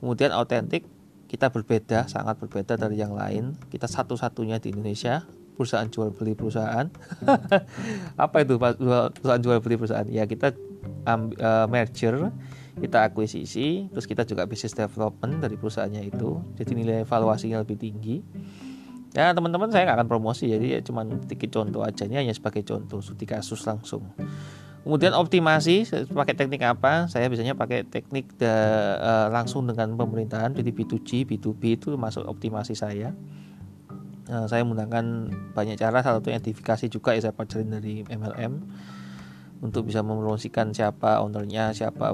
[0.00, 0.88] Kemudian autentik
[1.28, 3.58] kita berbeda sangat berbeda dari yang lain.
[3.68, 6.86] Kita satu-satunya di Indonesia perusahaan jual beli perusahaan.
[8.24, 10.06] Apa itu perusahaan jual beli perusahaan?
[10.08, 10.54] Ya kita
[11.06, 12.30] um, uh, merger
[12.74, 16.42] kita akuisisi terus kita juga business development dari perusahaannya itu.
[16.58, 18.18] Jadi nilai evaluasinya lebih tinggi
[19.14, 20.50] ya teman-teman saya nggak akan promosi.
[20.50, 24.10] Jadi ya cuma sedikit contoh aja ini hanya sebagai contoh studi kasus langsung.
[24.84, 27.08] Kemudian optimasi pakai teknik apa?
[27.08, 28.52] Saya biasanya pakai teknik de,
[29.00, 33.16] uh, langsung dengan pemerintahan jadi B2G B2B itu masuk optimasi saya.
[34.28, 38.52] Uh, saya menggunakan banyak cara salah satunya identifikasi juga ya saya pelajarin dari MLM
[39.64, 42.12] untuk bisa mempromosikan siapa ownernya siapa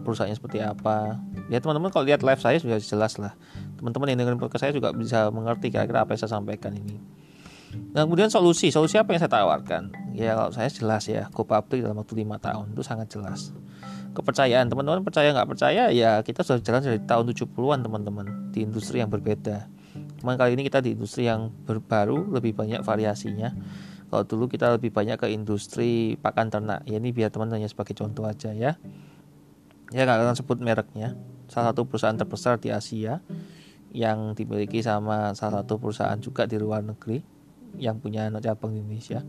[0.00, 1.20] perusahaannya seperti apa
[1.52, 3.36] ya teman-teman kalau lihat live saya sudah jelas lah
[3.76, 7.20] teman-teman yang dengerin podcast saya juga bisa mengerti kira-kira apa yang saya sampaikan ini
[7.94, 9.94] Nah kemudian solusi, solusi apa yang saya tawarkan?
[10.14, 13.54] Ya kalau saya jelas ya, go public dalam waktu lima tahun itu sangat jelas.
[14.10, 18.98] Kepercayaan teman-teman percaya nggak percaya ya kita sudah jalan dari tahun 70-an teman-teman di industri
[18.98, 19.70] yang berbeda.
[20.18, 21.54] Cuman kali ini kita di industri yang
[21.86, 23.54] baru lebih banyak variasinya.
[24.10, 26.82] Kalau dulu kita lebih banyak ke industri pakan ternak.
[26.82, 28.74] Ya ini biar teman hanya sebagai contoh aja ya.
[29.94, 31.14] Ya nggak akan sebut mereknya.
[31.46, 33.22] Salah satu perusahaan terbesar di Asia
[33.94, 37.22] yang dimiliki sama salah satu perusahaan juga di luar negeri
[37.78, 39.22] yang punya cabang di Indonesia.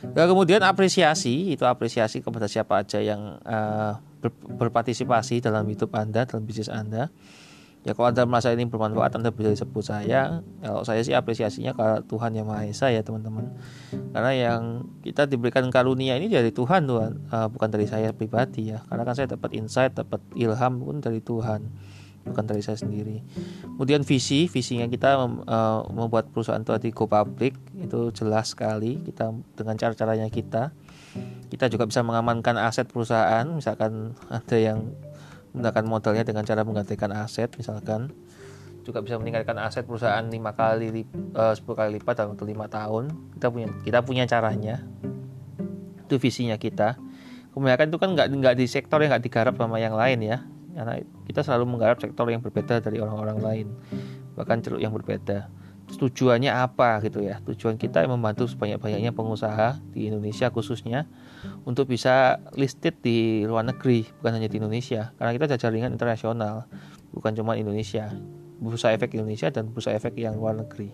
[0.00, 6.24] Nah, kemudian apresiasi itu apresiasi kepada siapa aja yang uh, ber, berpartisipasi dalam hidup Anda,
[6.24, 7.12] dalam bisnis Anda.
[7.80, 10.04] Ya kalau Anda merasa ini bermanfaat Anda bisa disebut saya.
[10.04, 10.22] Ya,
[10.60, 13.56] kalau saya sih apresiasinya ke Tuhan Yang Maha Esa ya teman-teman.
[14.12, 18.84] Karena yang kita diberikan karunia ini dari Tuhan Tuhan, uh, bukan dari saya pribadi ya.
[18.84, 21.72] Karena kan saya dapat insight, dapat ilham pun dari Tuhan
[22.20, 23.24] bukan dari saya sendiri.
[23.64, 29.74] Kemudian visi, visinya kita uh, membuat perusahaan itu go public itu jelas sekali kita dengan
[29.80, 30.76] cara-caranya kita.
[31.50, 34.92] Kita juga bisa mengamankan aset perusahaan, misalkan ada yang
[35.52, 38.14] menggunakan modalnya dengan cara menggantikan aset, misalkan
[38.86, 41.04] juga bisa meningkatkan aset perusahaan lima kali
[41.36, 43.12] uh, 10 kali lipat dalam waktu lima tahun.
[43.36, 44.82] Kita punya kita punya caranya.
[46.06, 46.96] Itu visinya kita.
[47.50, 50.38] Kemudian itu kan nggak nggak di sektor yang nggak digarap sama yang lain ya
[50.74, 53.66] karena kita selalu menggarap sektor yang berbeda dari orang-orang lain
[54.38, 55.50] bahkan ceruk yang berbeda
[55.90, 61.10] tujuannya apa gitu ya tujuan kita membantu sebanyak-banyaknya pengusaha di Indonesia khususnya
[61.64, 65.12] untuk bisa listed di luar negeri bukan hanya di Indonesia.
[65.16, 66.66] Karena kita jaringan internasional
[67.14, 68.12] bukan cuma Indonesia.
[68.60, 70.92] Bursa efek Indonesia dan bursa efek yang luar negeri.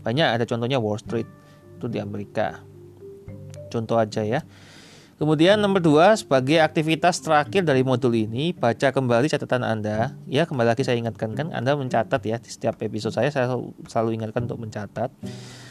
[0.00, 1.28] Banyak ada contohnya Wall Street
[1.76, 2.64] itu di Amerika.
[3.68, 4.40] Contoh aja ya
[5.20, 10.16] Kemudian nomor dua, sebagai aktivitas terakhir dari modul ini, baca kembali catatan Anda.
[10.26, 13.54] Ya, kembali lagi saya ingatkan kan, Anda mencatat ya di setiap episode saya, saya
[13.86, 15.14] selalu ingatkan untuk mencatat.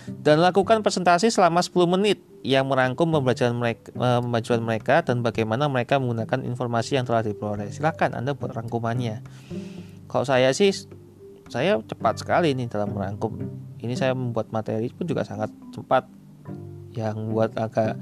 [0.07, 5.97] Dan lakukan presentasi selama 10 menit yang merangkum pembelajaran mereka, pembelajaran mereka dan bagaimana mereka
[5.97, 7.69] menggunakan informasi yang telah diperoleh.
[7.69, 9.19] Silakan Anda buat rangkumannya.
[10.07, 10.71] Kalau saya sih,
[11.51, 13.35] saya cepat sekali nih dalam merangkum.
[13.83, 16.20] Ini saya membuat materi pun juga sangat cepat
[16.95, 17.99] yang buat agak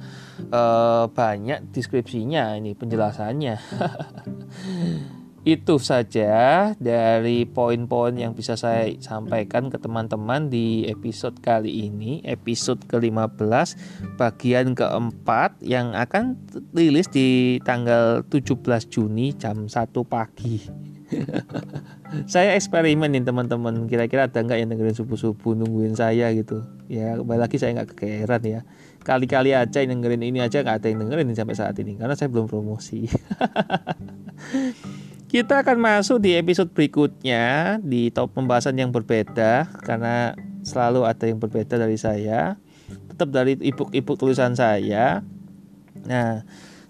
[0.51, 3.55] uh, banyak deskripsinya ini penjelasannya.
[5.47, 12.19] Itu saja dari poin-poin yang bisa saya sampaikan ke teman-teman di episode kali ini.
[12.27, 13.79] Episode ke-15
[14.19, 16.35] bagian keempat yang akan
[16.75, 20.88] rilis di tanggal 17 Juni jam 1 pagi
[22.33, 23.85] saya eksperimen nih teman-teman.
[23.89, 26.63] Kira-kira ada nggak yang dengerin subuh-subuh nungguin saya gitu?
[26.89, 28.61] Ya kembali lagi saya nggak kekeran ya.
[29.01, 32.29] Kali-kali aja yang dengerin ini aja nggak ada yang dengerin sampai saat ini karena saya
[32.29, 33.07] belum promosi.
[35.29, 40.33] Kita akan masuk di episode berikutnya di top pembahasan yang berbeda karena
[40.65, 42.57] selalu ada yang berbeda dari saya.
[43.13, 45.21] Tetap dari ebook-ebook tulisan saya.
[46.09, 46.41] Nah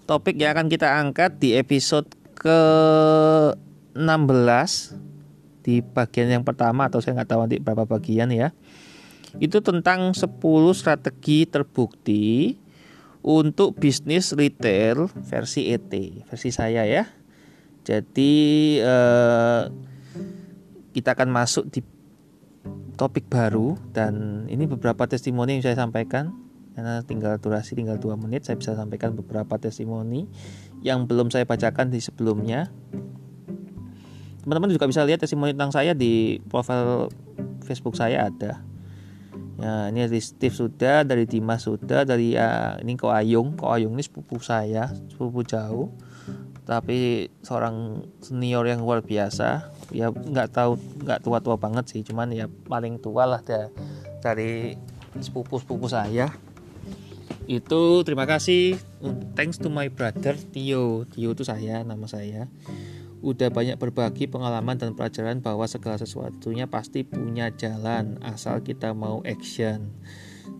[0.08, 2.60] topik yang akan kita angkat di episode ke
[3.94, 4.96] 16
[5.60, 8.54] di bagian yang pertama atau saya nggak tahu nanti berapa bagian ya.
[9.38, 10.26] Itu tentang 10
[10.74, 12.58] strategi terbukti
[13.20, 15.92] untuk bisnis retail versi ET
[16.26, 17.04] versi saya ya.
[17.84, 18.32] Jadi
[18.80, 19.62] eh,
[20.90, 21.80] kita akan masuk di
[22.96, 26.36] topik baru dan ini beberapa testimoni yang saya sampaikan.
[26.70, 30.30] Karena tinggal durasi tinggal dua menit saya bisa sampaikan beberapa testimoni
[30.80, 32.70] yang belum saya bacakan di sebelumnya
[34.40, 37.12] teman-teman juga bisa lihat testimoni tentang saya di profil
[37.64, 38.64] Facebook saya ada.
[39.60, 43.60] Ya ini dari Steve sudah dari Dimas sudah dari uh, ini Ko Ayung.
[43.60, 45.92] Ko Ayung ini sepupu saya sepupu jauh.
[46.64, 49.68] Tapi seorang senior yang luar biasa.
[49.92, 53.44] Ya nggak tahu nggak tua-tua banget sih cuman ya paling tua lah
[54.24, 54.80] dari
[55.20, 56.32] sepupu-sepupu saya.
[57.44, 58.80] Itu terima kasih.
[59.36, 61.04] Thanks to my brother Tio.
[61.12, 62.48] Tio itu saya nama saya
[63.20, 69.20] udah banyak berbagi pengalaman dan pelajaran bahwa segala sesuatunya pasti punya jalan asal kita mau
[69.28, 69.92] action.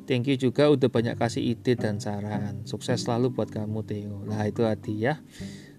[0.04, 2.66] Thank you juga udah banyak kasih ide dan saran.
[2.66, 4.26] Sukses selalu buat kamu Theo.
[4.26, 5.22] Lah itu hati ya.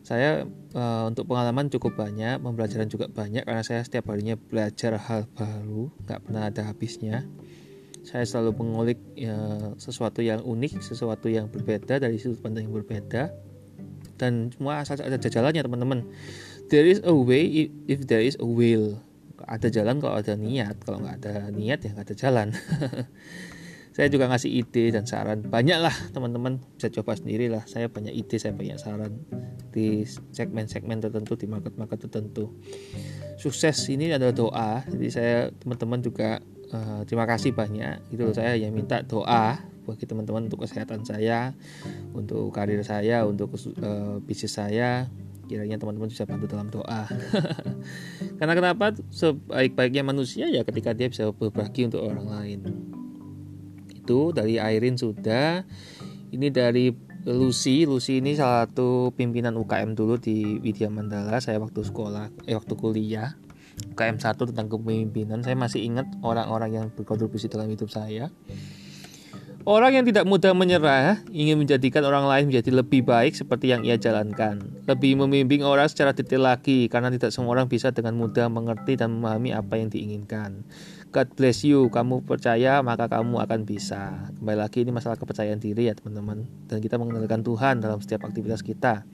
[0.02, 5.30] Saya uh, untuk pengalaman cukup banyak, pembelajaran juga banyak karena saya setiap harinya belajar hal
[5.38, 7.30] baru, nggak pernah ada habisnya.
[8.02, 9.38] Saya selalu mengulik ya,
[9.78, 13.30] sesuatu yang unik, sesuatu yang berbeda dari sudut pandang yang berbeda,
[14.18, 16.00] dan semua asal ada jalannya teman-teman
[16.72, 19.04] there is a way if there is a will.
[19.44, 20.80] Ada jalan kalau ada niat.
[20.88, 22.48] Kalau nggak ada niat ya nggak ada jalan.
[23.92, 25.44] Saya juga ngasih ide dan saran.
[25.44, 26.64] Banyak lah teman-teman.
[26.80, 29.20] Bisa coba sendiri lah saya banyak ide saya banyak saran.
[29.68, 32.56] Di segmen-segmen tertentu di market-market tertentu.
[33.36, 33.76] Sukses.
[33.92, 34.72] Ini adalah doa.
[34.88, 36.40] Jadi saya teman-teman juga
[36.72, 38.16] uh, terima kasih banyak.
[38.16, 41.52] Itu loh saya hanya minta doa bagi teman-teman untuk kesehatan saya
[42.16, 43.52] untuk karir saya untuk
[43.84, 45.12] uh, bisnis saya
[45.52, 47.12] kiranya teman-teman bisa bantu dalam doa
[48.40, 52.60] karena kenapa sebaik-baiknya manusia ya ketika dia bisa berbagi untuk orang lain
[53.92, 55.68] itu dari Airin sudah
[56.32, 61.38] ini dari Lucy, Lucy ini salah satu pimpinan UKM dulu di Widya Mandala.
[61.38, 63.38] Saya waktu sekolah, eh waktu kuliah
[63.94, 65.46] UKM 1 tentang kepemimpinan.
[65.46, 68.34] Saya masih ingat orang-orang yang berkontribusi dalam hidup saya.
[69.62, 73.94] Orang yang tidak mudah menyerah ingin menjadikan orang lain menjadi lebih baik seperti yang ia
[73.94, 74.58] jalankan.
[74.90, 79.14] Lebih membimbing orang secara detail lagi karena tidak semua orang bisa dengan mudah mengerti dan
[79.14, 80.66] memahami apa yang diinginkan.
[81.14, 84.34] God bless you, kamu percaya maka kamu akan bisa.
[84.42, 86.42] Kembali lagi ini masalah kepercayaan diri ya teman-teman.
[86.66, 89.06] Dan kita mengenalkan Tuhan dalam setiap aktivitas kita.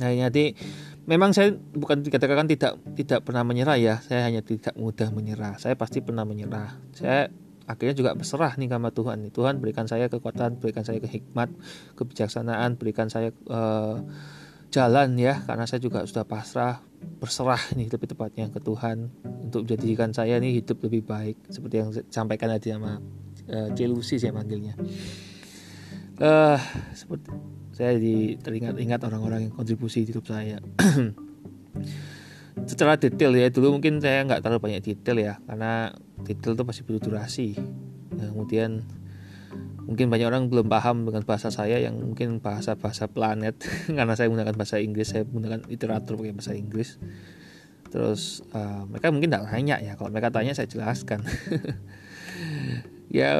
[0.00, 0.56] Nah jadi
[1.04, 4.00] memang saya bukan dikatakan tidak tidak pernah menyerah ya.
[4.00, 5.60] Saya hanya tidak mudah menyerah.
[5.60, 6.72] Saya pasti pernah menyerah.
[6.96, 7.28] Saya
[7.70, 11.50] akhirnya juga berserah nih sama Tuhan Tuhan berikan saya kekuatan berikan saya kehikmat
[11.94, 14.02] kebijaksanaan berikan saya uh,
[14.72, 16.80] jalan ya karena saya juga sudah pasrah
[17.20, 21.90] berserah nih lebih tepatnya ke Tuhan untuk menjadikan saya nih hidup lebih baik seperti yang
[22.08, 22.98] sampaikan tadi sama
[23.52, 24.74] uh, Celusi saya manggilnya.
[26.22, 26.60] Uh,
[26.94, 27.28] seperti
[27.74, 30.60] saya di teringat-ingat orang-orang yang kontribusi hidup saya
[32.68, 35.92] secara detail ya dulu mungkin saya nggak terlalu banyak detail ya karena
[36.22, 37.56] detail itu pasti butuh durasi.
[38.12, 38.84] Ya, kemudian
[39.82, 43.58] mungkin banyak orang belum paham dengan bahasa saya yang mungkin bahasa bahasa planet
[43.96, 47.00] karena saya menggunakan bahasa Inggris saya menggunakan literatur pakai bahasa Inggris.
[47.92, 51.24] Terus uh, mereka mungkin tidak tanya ya kalau mereka tanya saya jelaskan.
[53.12, 53.36] Ya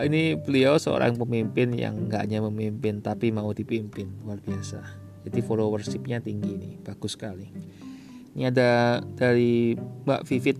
[0.00, 4.80] ini beliau seorang pemimpin yang nggak hanya memimpin tapi mau dipimpin luar biasa.
[5.28, 7.52] Jadi followershipnya tinggi nih bagus sekali
[8.34, 10.58] ini ada dari Mbak Vivit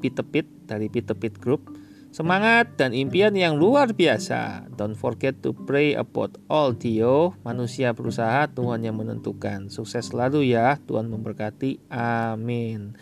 [0.00, 1.76] Pitepit dari Pitepit Group.
[2.16, 4.72] Semangat dan impian yang luar biasa.
[4.72, 7.36] Don't forget to pray about all Dio.
[7.44, 9.68] Manusia berusaha, Tuhan yang menentukan.
[9.68, 11.92] Sukses selalu ya, Tuhan memberkati.
[11.92, 12.96] Amin.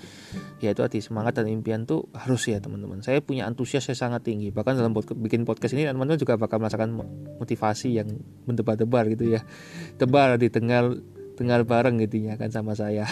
[0.59, 3.07] Ya itu arti semangat dan impian tuh harus ya teman-teman.
[3.07, 4.51] Saya punya antusias yang sangat tinggi.
[4.51, 6.99] Bahkan dalam bikin podcast ini teman-teman juga bakal merasakan
[7.39, 8.19] motivasi yang
[8.51, 9.47] mendebar-debar gitu ya.
[9.95, 10.91] Tebar didengar
[11.35, 13.07] dengar bareng gitu ya kan sama saya.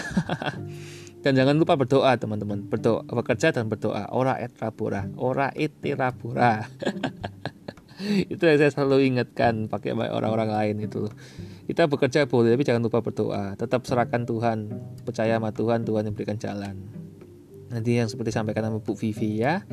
[1.23, 2.67] dan jangan lupa berdoa teman-teman.
[2.67, 4.11] Berdoa bekerja dan berdoa.
[4.11, 6.67] Ora et rabura, ora et rabura.
[8.33, 11.07] itu yang saya selalu ingatkan pakai orang-orang lain itu.
[11.63, 13.55] Kita bekerja boleh tapi jangan lupa berdoa.
[13.55, 14.57] Tetap serahkan Tuhan,
[15.07, 17.02] percaya sama Tuhan, Tuhan yang berikan jalan.
[17.73, 19.65] Nanti yang seperti sampaikan sama Bu Vivi ya.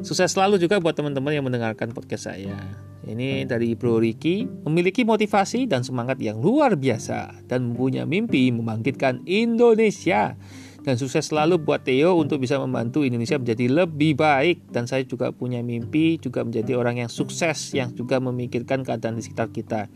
[0.00, 2.56] Sukses selalu juga buat teman-teman yang mendengarkan podcast saya.
[3.02, 9.26] Ini dari Bro Ricky, memiliki motivasi dan semangat yang luar biasa dan mempunyai mimpi membangkitkan
[9.26, 10.38] Indonesia.
[10.82, 14.70] Dan sukses selalu buat Theo untuk bisa membantu Indonesia menjadi lebih baik.
[14.70, 19.22] Dan saya juga punya mimpi juga menjadi orang yang sukses yang juga memikirkan keadaan di
[19.22, 19.86] sekitar kita.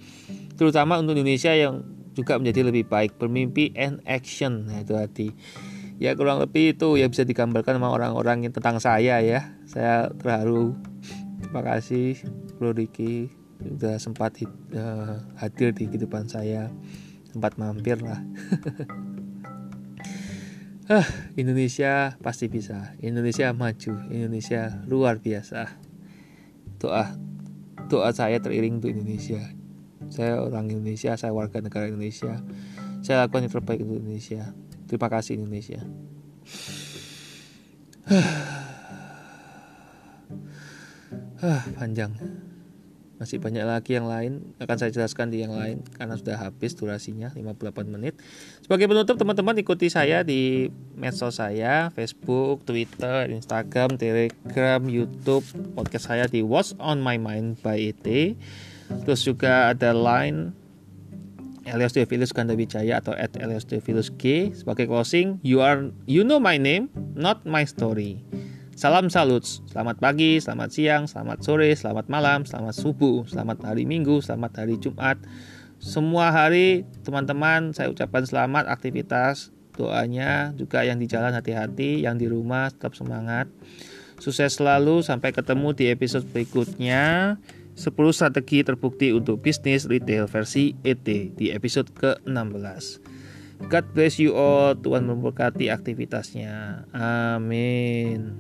[0.54, 1.82] Terutama untuk Indonesia yang
[2.14, 4.70] juga menjadi lebih baik, bermimpi and action.
[4.70, 5.28] Nah, itu hati
[5.96, 9.56] ya kurang lebih itu ya bisa digambarkan sama orang-orang yang tentang saya ya.
[9.64, 10.76] Saya terharu.
[11.40, 12.20] Terima kasih
[12.60, 13.32] Bro Riki.
[13.56, 14.36] Sudah sempat
[14.76, 16.68] uh, hadir di kehidupan saya.
[17.32, 18.20] Sempat mampir lah.
[20.86, 21.02] Ah
[21.34, 22.94] Indonesia pasti bisa.
[23.02, 24.06] Indonesia maju.
[24.06, 25.82] Indonesia luar biasa.
[26.78, 27.10] Doa
[27.90, 29.50] doa saya teriring untuk Indonesia.
[30.14, 32.38] Saya orang Indonesia saya warga negara Indonesia.
[33.02, 34.54] Saya lakukan yang terbaik untuk Indonesia
[34.86, 35.82] Terima kasih Indonesia.
[41.42, 42.14] ah, panjang.
[43.16, 47.32] Masih banyak lagi yang lain akan saya jelaskan di yang lain karena sudah habis durasinya
[47.32, 48.20] 58 menit.
[48.60, 56.28] Sebagai penutup teman-teman ikuti saya di medsos saya, Facebook, Twitter, Instagram, Telegram, YouTube, podcast saya
[56.28, 58.04] di What's on My Mind by ET.
[59.08, 60.65] Terus juga ada Line
[61.66, 66.54] Elios Devilus Wijaya atau at Elios Devilus G sebagai closing you are you know my
[66.54, 66.86] name
[67.18, 68.22] not my story
[68.76, 69.40] Salam salut,
[69.72, 74.76] selamat pagi, selamat siang, selamat sore, selamat malam, selamat subuh, selamat hari Minggu, selamat hari
[74.76, 75.16] Jumat.
[75.80, 79.48] Semua hari teman-teman saya ucapkan selamat aktivitas
[79.80, 83.48] doanya juga yang di jalan hati-hati, yang di rumah tetap semangat.
[84.20, 87.36] Sukses selalu sampai ketemu di episode berikutnya.
[87.76, 93.04] 10 strategi terbukti untuk bisnis retail versi ET di episode ke-16.
[93.68, 94.76] God bless you all.
[94.76, 96.88] Tuhan memberkati aktivitasnya.
[96.92, 98.36] Amin.